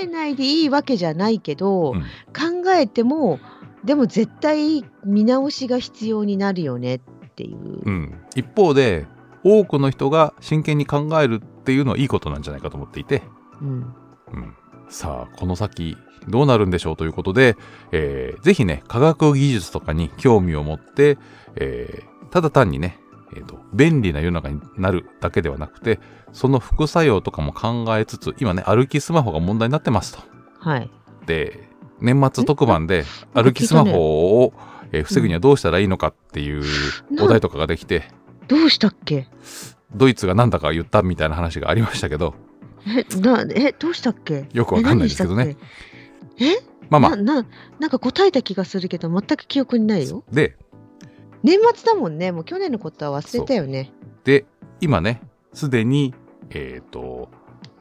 [0.01, 2.01] えないでいいわけじゃないけど、うん。
[2.03, 3.38] 考えても
[3.84, 7.01] でも絶対見直しが必要になるよねっ
[7.34, 7.59] ていう。
[7.84, 9.07] うん、一方で
[9.44, 13.22] 多くの人が真剣に考えるっていうのはいいことなんじゃないかと思っていて、
[13.61, 13.68] うん。
[13.68, 14.55] うん、
[14.88, 15.96] さあこの先
[16.28, 17.57] どうなるんでしょうということで、
[17.92, 21.18] えーぜひね科学技術とかに興味を持って、
[21.57, 22.99] えーただ単にね、
[23.37, 26.01] えーと便利な世の中になるだけではなくて
[26.33, 30.22] その副作用とかも考えつつ今ね歩きスマホが問題になってますと。
[30.59, 30.91] はい。
[31.26, 31.68] で
[32.01, 33.05] 年末特番で
[33.35, 34.53] 歩きスマホを、
[34.93, 36.64] えー防ぐにはどうしたらいいのかっていう
[37.12, 37.20] うん。
[37.20, 38.03] お題とかができて、
[38.49, 39.28] どうしたっけ？
[39.95, 42.35] ドイツがなんだか言ったみたいな話がありましたけど
[42.87, 43.05] え？
[43.20, 43.72] なえ？
[43.78, 44.49] どうしたっけ？
[44.53, 45.57] よくわかんないですけどね。
[46.39, 46.57] え？
[46.89, 47.16] まあまあ。
[47.16, 47.47] なな
[47.78, 50.24] なんか答えた気がするけど全く記憶にないよ。
[50.33, 50.57] で
[51.43, 52.32] 年末だもんね。
[52.32, 53.93] もう去年のことは忘れたよね。
[54.24, 54.45] で
[54.80, 55.22] 今ね
[55.53, 56.14] すでに
[56.51, 57.28] えっ、と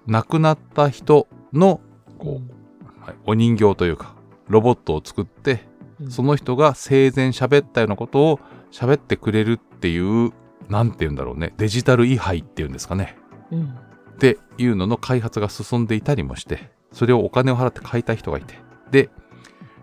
[0.08, 1.82] 亡くなった人の
[2.18, 4.16] こう、はいお人形というか
[4.48, 5.68] ロボットを作って
[6.00, 6.12] うん。
[6.12, 8.40] その人が生前喋ったようなことを
[8.72, 10.32] 喋ってくれるっていう
[10.70, 13.18] なんて言うんだろうねデジタル位牌っていうんですかね。
[13.52, 13.76] うん。
[14.16, 18.56] っていうのの開発が進んでいたりもしてそれをお金を払って買いたい人がいて。
[18.92, 19.10] で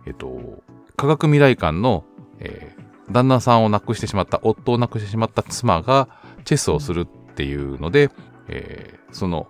[0.07, 0.63] えっと
[0.97, 2.05] 科学未来館の、
[2.39, 6.09] えー旦那さんを亡くしてしまった夫を亡くしてしまった妻が
[6.45, 8.11] チェスをするっていうので、
[8.49, 9.49] えーその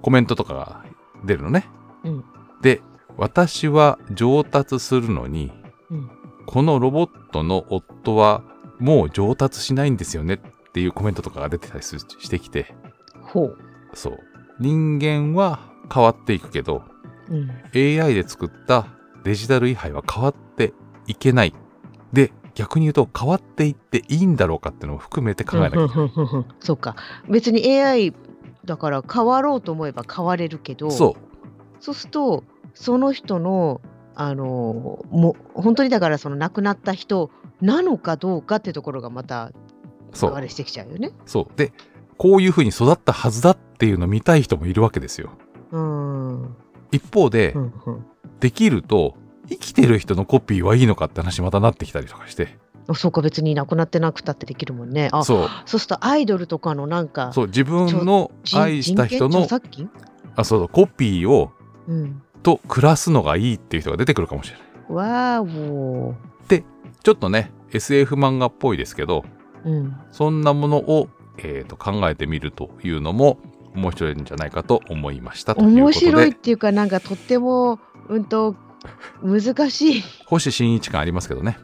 [0.00, 0.84] コメントとかが
[1.24, 1.68] 出るのね、
[2.02, 2.24] うん
[2.62, 2.80] で
[3.16, 5.52] 私は上達するのに
[5.90, 6.10] うん
[6.46, 8.42] このロボットの夫は
[8.80, 12.74] もう上達しないんですよねっていうコメントとかが出てたりするしてきて
[13.32, 13.58] ほう。
[13.94, 14.18] そう。
[14.60, 15.60] 人間は
[15.92, 16.82] 変わっていくけど、
[17.28, 18.88] うん、AI で作った
[19.24, 20.74] デジタル位牌は変わって
[21.06, 21.54] いけない。
[22.12, 26.10] で、逆に言うと変わっていっていいんだろうかっていうのを含めて考えなきゃいけない。
[26.60, 26.96] そうか
[27.28, 28.14] 別に AI
[28.64, 31.16] だから変わろうと思えば変われるけどそ
[31.80, 32.44] そうすると
[32.74, 33.80] その人の
[34.14, 37.30] あのもう本当にだからその亡くなった人
[37.60, 39.52] なのかどうかってところがまた
[40.20, 41.12] あれしてきちゃうよね。
[41.26, 41.56] そう。
[41.56, 41.72] で、
[42.18, 45.30] こういうふうに育ったはずだっていうのを見たい人もいるわけですよ。
[45.70, 46.56] うんうん
[46.90, 47.72] 一方で、うん
[48.40, 49.14] できると、
[49.48, 52.58] 生きてる人のコピーはいいのかって話またなってきたりとかして。
[52.88, 55.08] あそうか別に亡くなってなくたってできるもんね。
[55.12, 55.78] あそうそう。
[55.78, 59.46] するとアイドルとかのなんかそう、自分の人愛した人の
[60.34, 61.52] あ、そうコピーを、
[61.86, 64.66] うん、と暮らすのがいいっていう人が出てくるかもしれない。
[64.88, 66.14] わーお
[67.02, 69.24] ちょっとね、SF 漫画っぽいですけど、
[69.64, 73.38] うんそんなものを、えー、と考えてみるというのも
[73.74, 77.78] 面白いんじゃないかと思いました面白いっていうかなんかとっても
[78.08, 78.56] うんと
[79.22, 80.02] 難しい。
[80.26, 81.58] 星新一感ありますけどね。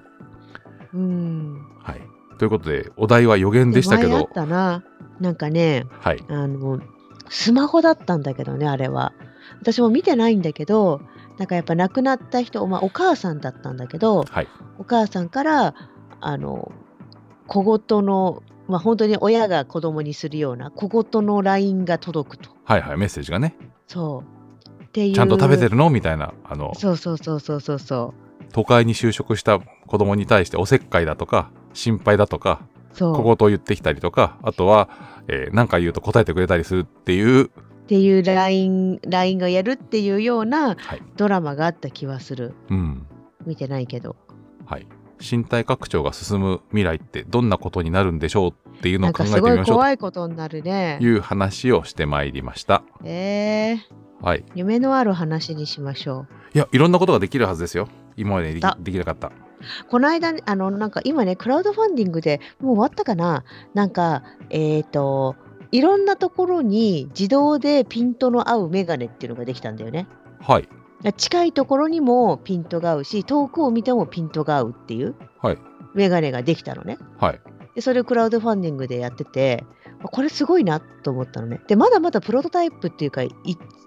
[0.94, 2.00] うん、はい。
[2.38, 4.84] ということで、お題は予言でしたけど前あっ、たな
[5.20, 6.24] なんかねはい。
[6.28, 6.80] あの
[7.28, 9.12] スマホだったんだけどねあれは
[9.60, 11.02] 私も見てないんだけど
[11.36, 14.48] なんかやっぱ亡くなった人、まあ、お母さんだったんだけどはい。
[14.78, 15.74] お母さんから
[16.20, 16.72] あの
[17.46, 23.56] 小言の、まあ、本当に親が子供にするような小言の LINE が届くとはいはい、メッセージがね、
[23.86, 24.37] そう
[24.88, 25.90] っていうちゃんと食べてるの？
[25.90, 28.14] みたいな、あの、そうそうそうそうそうそ
[28.52, 32.62] 都会に就職した子供に対しておせっかいだとか、心配だとか、
[32.94, 34.88] うそう小言を言ってきたりとか、あとは、
[35.28, 37.50] えー、何か言うと答えてくれたりするっていう、っ
[37.88, 41.02] ていう LINE, LINE がやるっていうようなはい。
[41.16, 43.06] ドラマがあった気はするうん。
[43.46, 44.14] 見てないけど
[44.66, 44.86] はい。
[45.20, 51.06] 身体拡張が進む未来ってどんなことになるんでしょうっていうのなんを考えかすごいてみましょう怖いことになるねと。
[51.06, 52.82] いう話をしてまいりました。
[53.04, 53.78] えー、
[54.20, 54.44] はい。
[54.54, 57.88] 夢のある話にしましょいや、いろんなことができるはずですよ。
[58.16, 59.28] 今まででできなかった。
[59.28, 59.30] う。
[59.88, 63.44] この間ね、あの、なんか今ね、クラウドファンディングでもう終わったかな？
[63.74, 65.36] なんか、えっ、と、
[65.70, 70.06] いろんなところに自動でピントの合うメガネっていうのができたんだよね。
[70.40, 70.68] はい。
[71.16, 75.58] 近いところにもピントが合うし、遠くを見てもピントが合うっていうはい。
[75.94, 76.98] メガネができたのね。
[77.18, 77.40] はい。
[77.74, 81.60] でそれをクラウドファンディングでやってて、あこれすごいなと思ったのね。
[81.66, 83.32] で、まだまだプロトタイプっていうか、い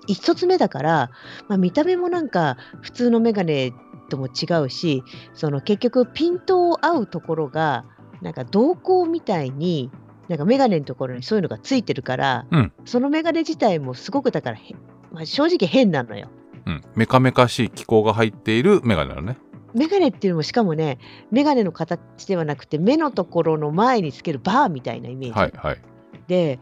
[0.08, 1.12] 一つ目だから、
[1.48, 3.74] まあ、見た目もなんか普通のメガネ
[4.10, 5.04] とも違うし、
[5.34, 7.86] その結局ピントを合うところが、
[8.22, 9.90] なんか瞳孔みたいに、
[10.28, 14.76] なんかメガネのところにそういうのがついてるから、うんそのメガネ自体もすごくだからへ、
[15.12, 16.30] まあ、正直変なのよ。
[16.66, 16.82] うん。
[16.96, 19.38] メカメカしい気候が入っているメガネなのね。
[19.74, 21.00] メガネっていうのもしかもね、
[21.32, 25.40] メガネの形ではなくて、目のところの前につけるバーみたいなイメージ。
[25.40, 25.52] はい。
[25.56, 25.82] はい。
[26.28, 26.60] で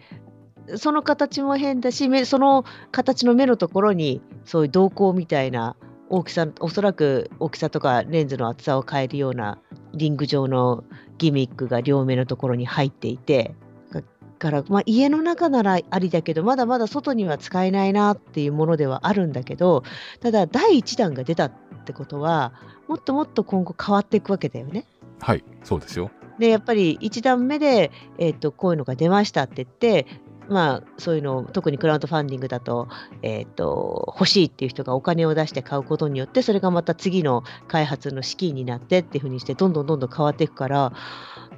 [0.76, 5.76] その形も変だし目その形の目のところにそういう瞳孔みたいな
[6.10, 9.60] 大きさおそらく大きさとかレンズの厚さを変えるような
[9.94, 10.84] リング状の
[11.18, 13.56] ギミックが両目のところに入っていて
[13.92, 14.02] だ
[14.40, 19.84] から、まあ、家の中ならありだけどまだまだ外には使えないなっていうものではあるんだけど
[20.22, 21.52] ただ第1弾が出たっ
[21.86, 22.54] てことは
[22.88, 24.86] もっともっと今後変わっていくわけだよね。
[25.20, 25.44] はい。
[25.64, 26.10] そうですよ。
[26.40, 30.08] でやっぱり1段目で、えー、とこういうのが出ましたって言って、
[30.48, 32.88] まあ、そういうのを特にクラウドファンディングだと,、
[33.22, 40.94] えー、と欲しいっていう人がお金を出して買うことによってそれがまた次の開発の資金になってっていうふうにしてどんどんどんどん変わっていくから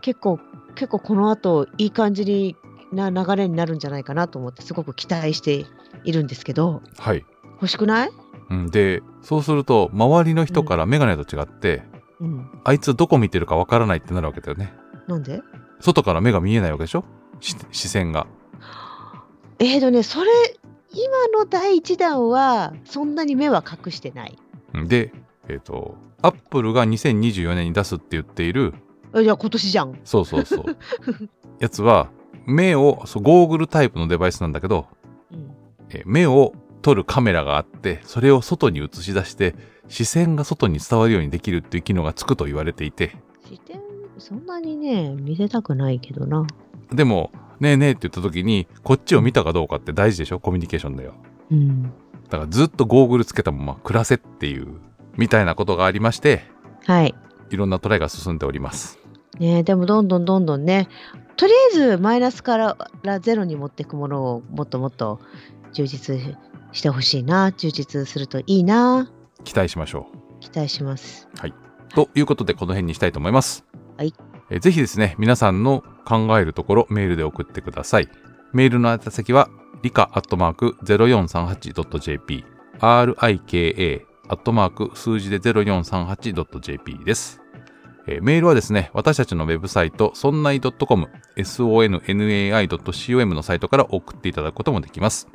[0.01, 0.39] 結構
[0.75, 2.55] 結構この後いい感じに
[2.91, 5.65] な流れになるんじゃないかなと思ってすごく期待して
[6.03, 6.82] いるんですけど。
[6.97, 7.25] はい。
[7.53, 8.09] 欲しくない、
[8.49, 11.84] うん、で、そうすると、周りの人からメガネと違って、
[12.22, 14.72] うん、あいつどこ見てるかわからないってなるわけだよね。
[15.07, 15.41] なんで？
[15.80, 17.03] 外から目が見えないわけでしょ？
[17.39, 18.28] し視線が。
[19.59, 20.30] えーとねそれ
[20.93, 24.38] 今の第1弾はそんなに目は隠してない。
[24.74, 25.11] うんで、
[25.47, 28.74] えっ、と、アップルが2024年に出すって言っている、
[29.15, 29.99] えじゃあ今年じゃん。
[30.03, 30.65] そうそうそう。
[31.59, 32.09] やつは、
[32.45, 34.88] 目を、そうゴーグルタイプのデバイスなんだけど、
[35.32, 35.51] うん
[35.89, 39.55] えー目を撮るカメラがあって、それを外に映し出して、
[39.91, 43.15] 視線が外に伝わるようにできるっていう機能がつくと言われていて、
[43.47, 43.81] 視点
[44.17, 46.47] そんなにね見せたくないけどな。
[46.91, 50.39] でも、ねえねえって言った時に、こっちを見たかどうかって大事でしょ？
[50.39, 51.13] コミュニケーションだよ。
[51.51, 51.83] うん。
[51.83, 51.89] だ
[52.29, 54.67] からずっとゴーグルつけたまま暮らせっていう、
[55.17, 56.43] みたいなことがありまして、
[56.85, 57.13] はい。
[57.49, 58.97] いろんなトライが進んでおります。
[59.39, 60.89] ねでもどんどんどんどんね
[61.37, 62.77] とりあえずマイナスから
[63.21, 65.19] ゼロに持っていくものをもっともっと
[65.73, 66.19] 充実
[66.73, 69.11] してほしいな充実するといいな
[69.43, 70.07] 期待しましょ
[70.39, 71.27] 期待します。
[71.49, 71.53] う。
[71.93, 73.65] ということで、この辺にしたいと思います。
[73.97, 74.13] はい。
[74.49, 78.09] えーぜひですね、皆さんの考えるところ、メールで送ってください。
[78.53, 79.49] メールの宛先は、
[79.81, 82.45] 理科アットマーク 0438.jp、
[82.79, 87.41] rika アットマーク数字で 0438.jp です。
[88.07, 95.27] えーメールはですね、私たちのウェブサイト、そんない .com、sonnai.com のサイトから送っていただくこともできます。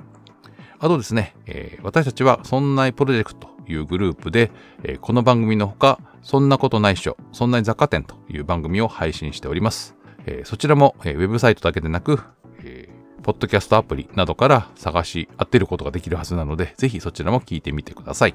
[0.79, 4.51] あとですね、えー私たちは、そんないプロジェクトというグループで、
[4.83, 9.97] えーこの番組のほか、そんなことないっしょ、そんなに雑貨店という番組を配信しております。
[10.27, 12.21] えーそちらも、えーウェブサイトだけでなく、
[12.63, 18.35] えーポッドキャストアプリなどから探し当てることができるはずなので、ぜひそちらも聞いてみてください。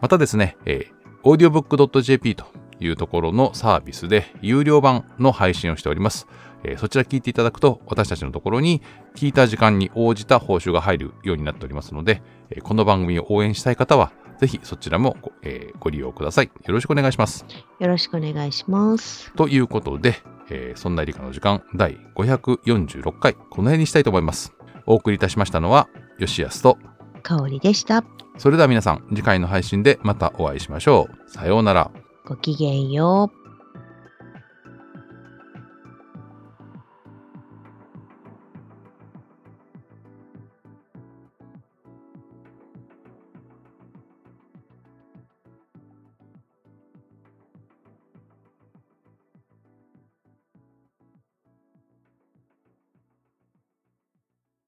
[0.00, 2.44] またですね、えー、audiobook.jp と
[2.78, 6.28] いうところのサービスで有料版の配信をしております。
[6.62, 8.80] えーそちら聞いていただくと私たちのところに
[9.16, 14.12] 聞いた時間に応じた報酬が入るようになっておりますので、えーこの番組を応援したい方は
[14.42, 16.46] ぜひそちらもご,、えーご利用ください。
[16.46, 17.46] よろしくお願いします。
[17.78, 19.32] よろしくお願いします。
[19.34, 20.16] ということで、
[20.50, 24.52] えーそんな理科の時間第546回この辺にしたいと思います。
[24.86, 25.88] お送りいたしましたのは
[26.18, 26.76] 吉安と
[27.22, 28.02] 香りでした。
[28.36, 31.30] それでは皆さん次回の配信でまたお会いしましょう。
[31.30, 31.92] さようなら。
[32.26, 33.41] ごきげんよう。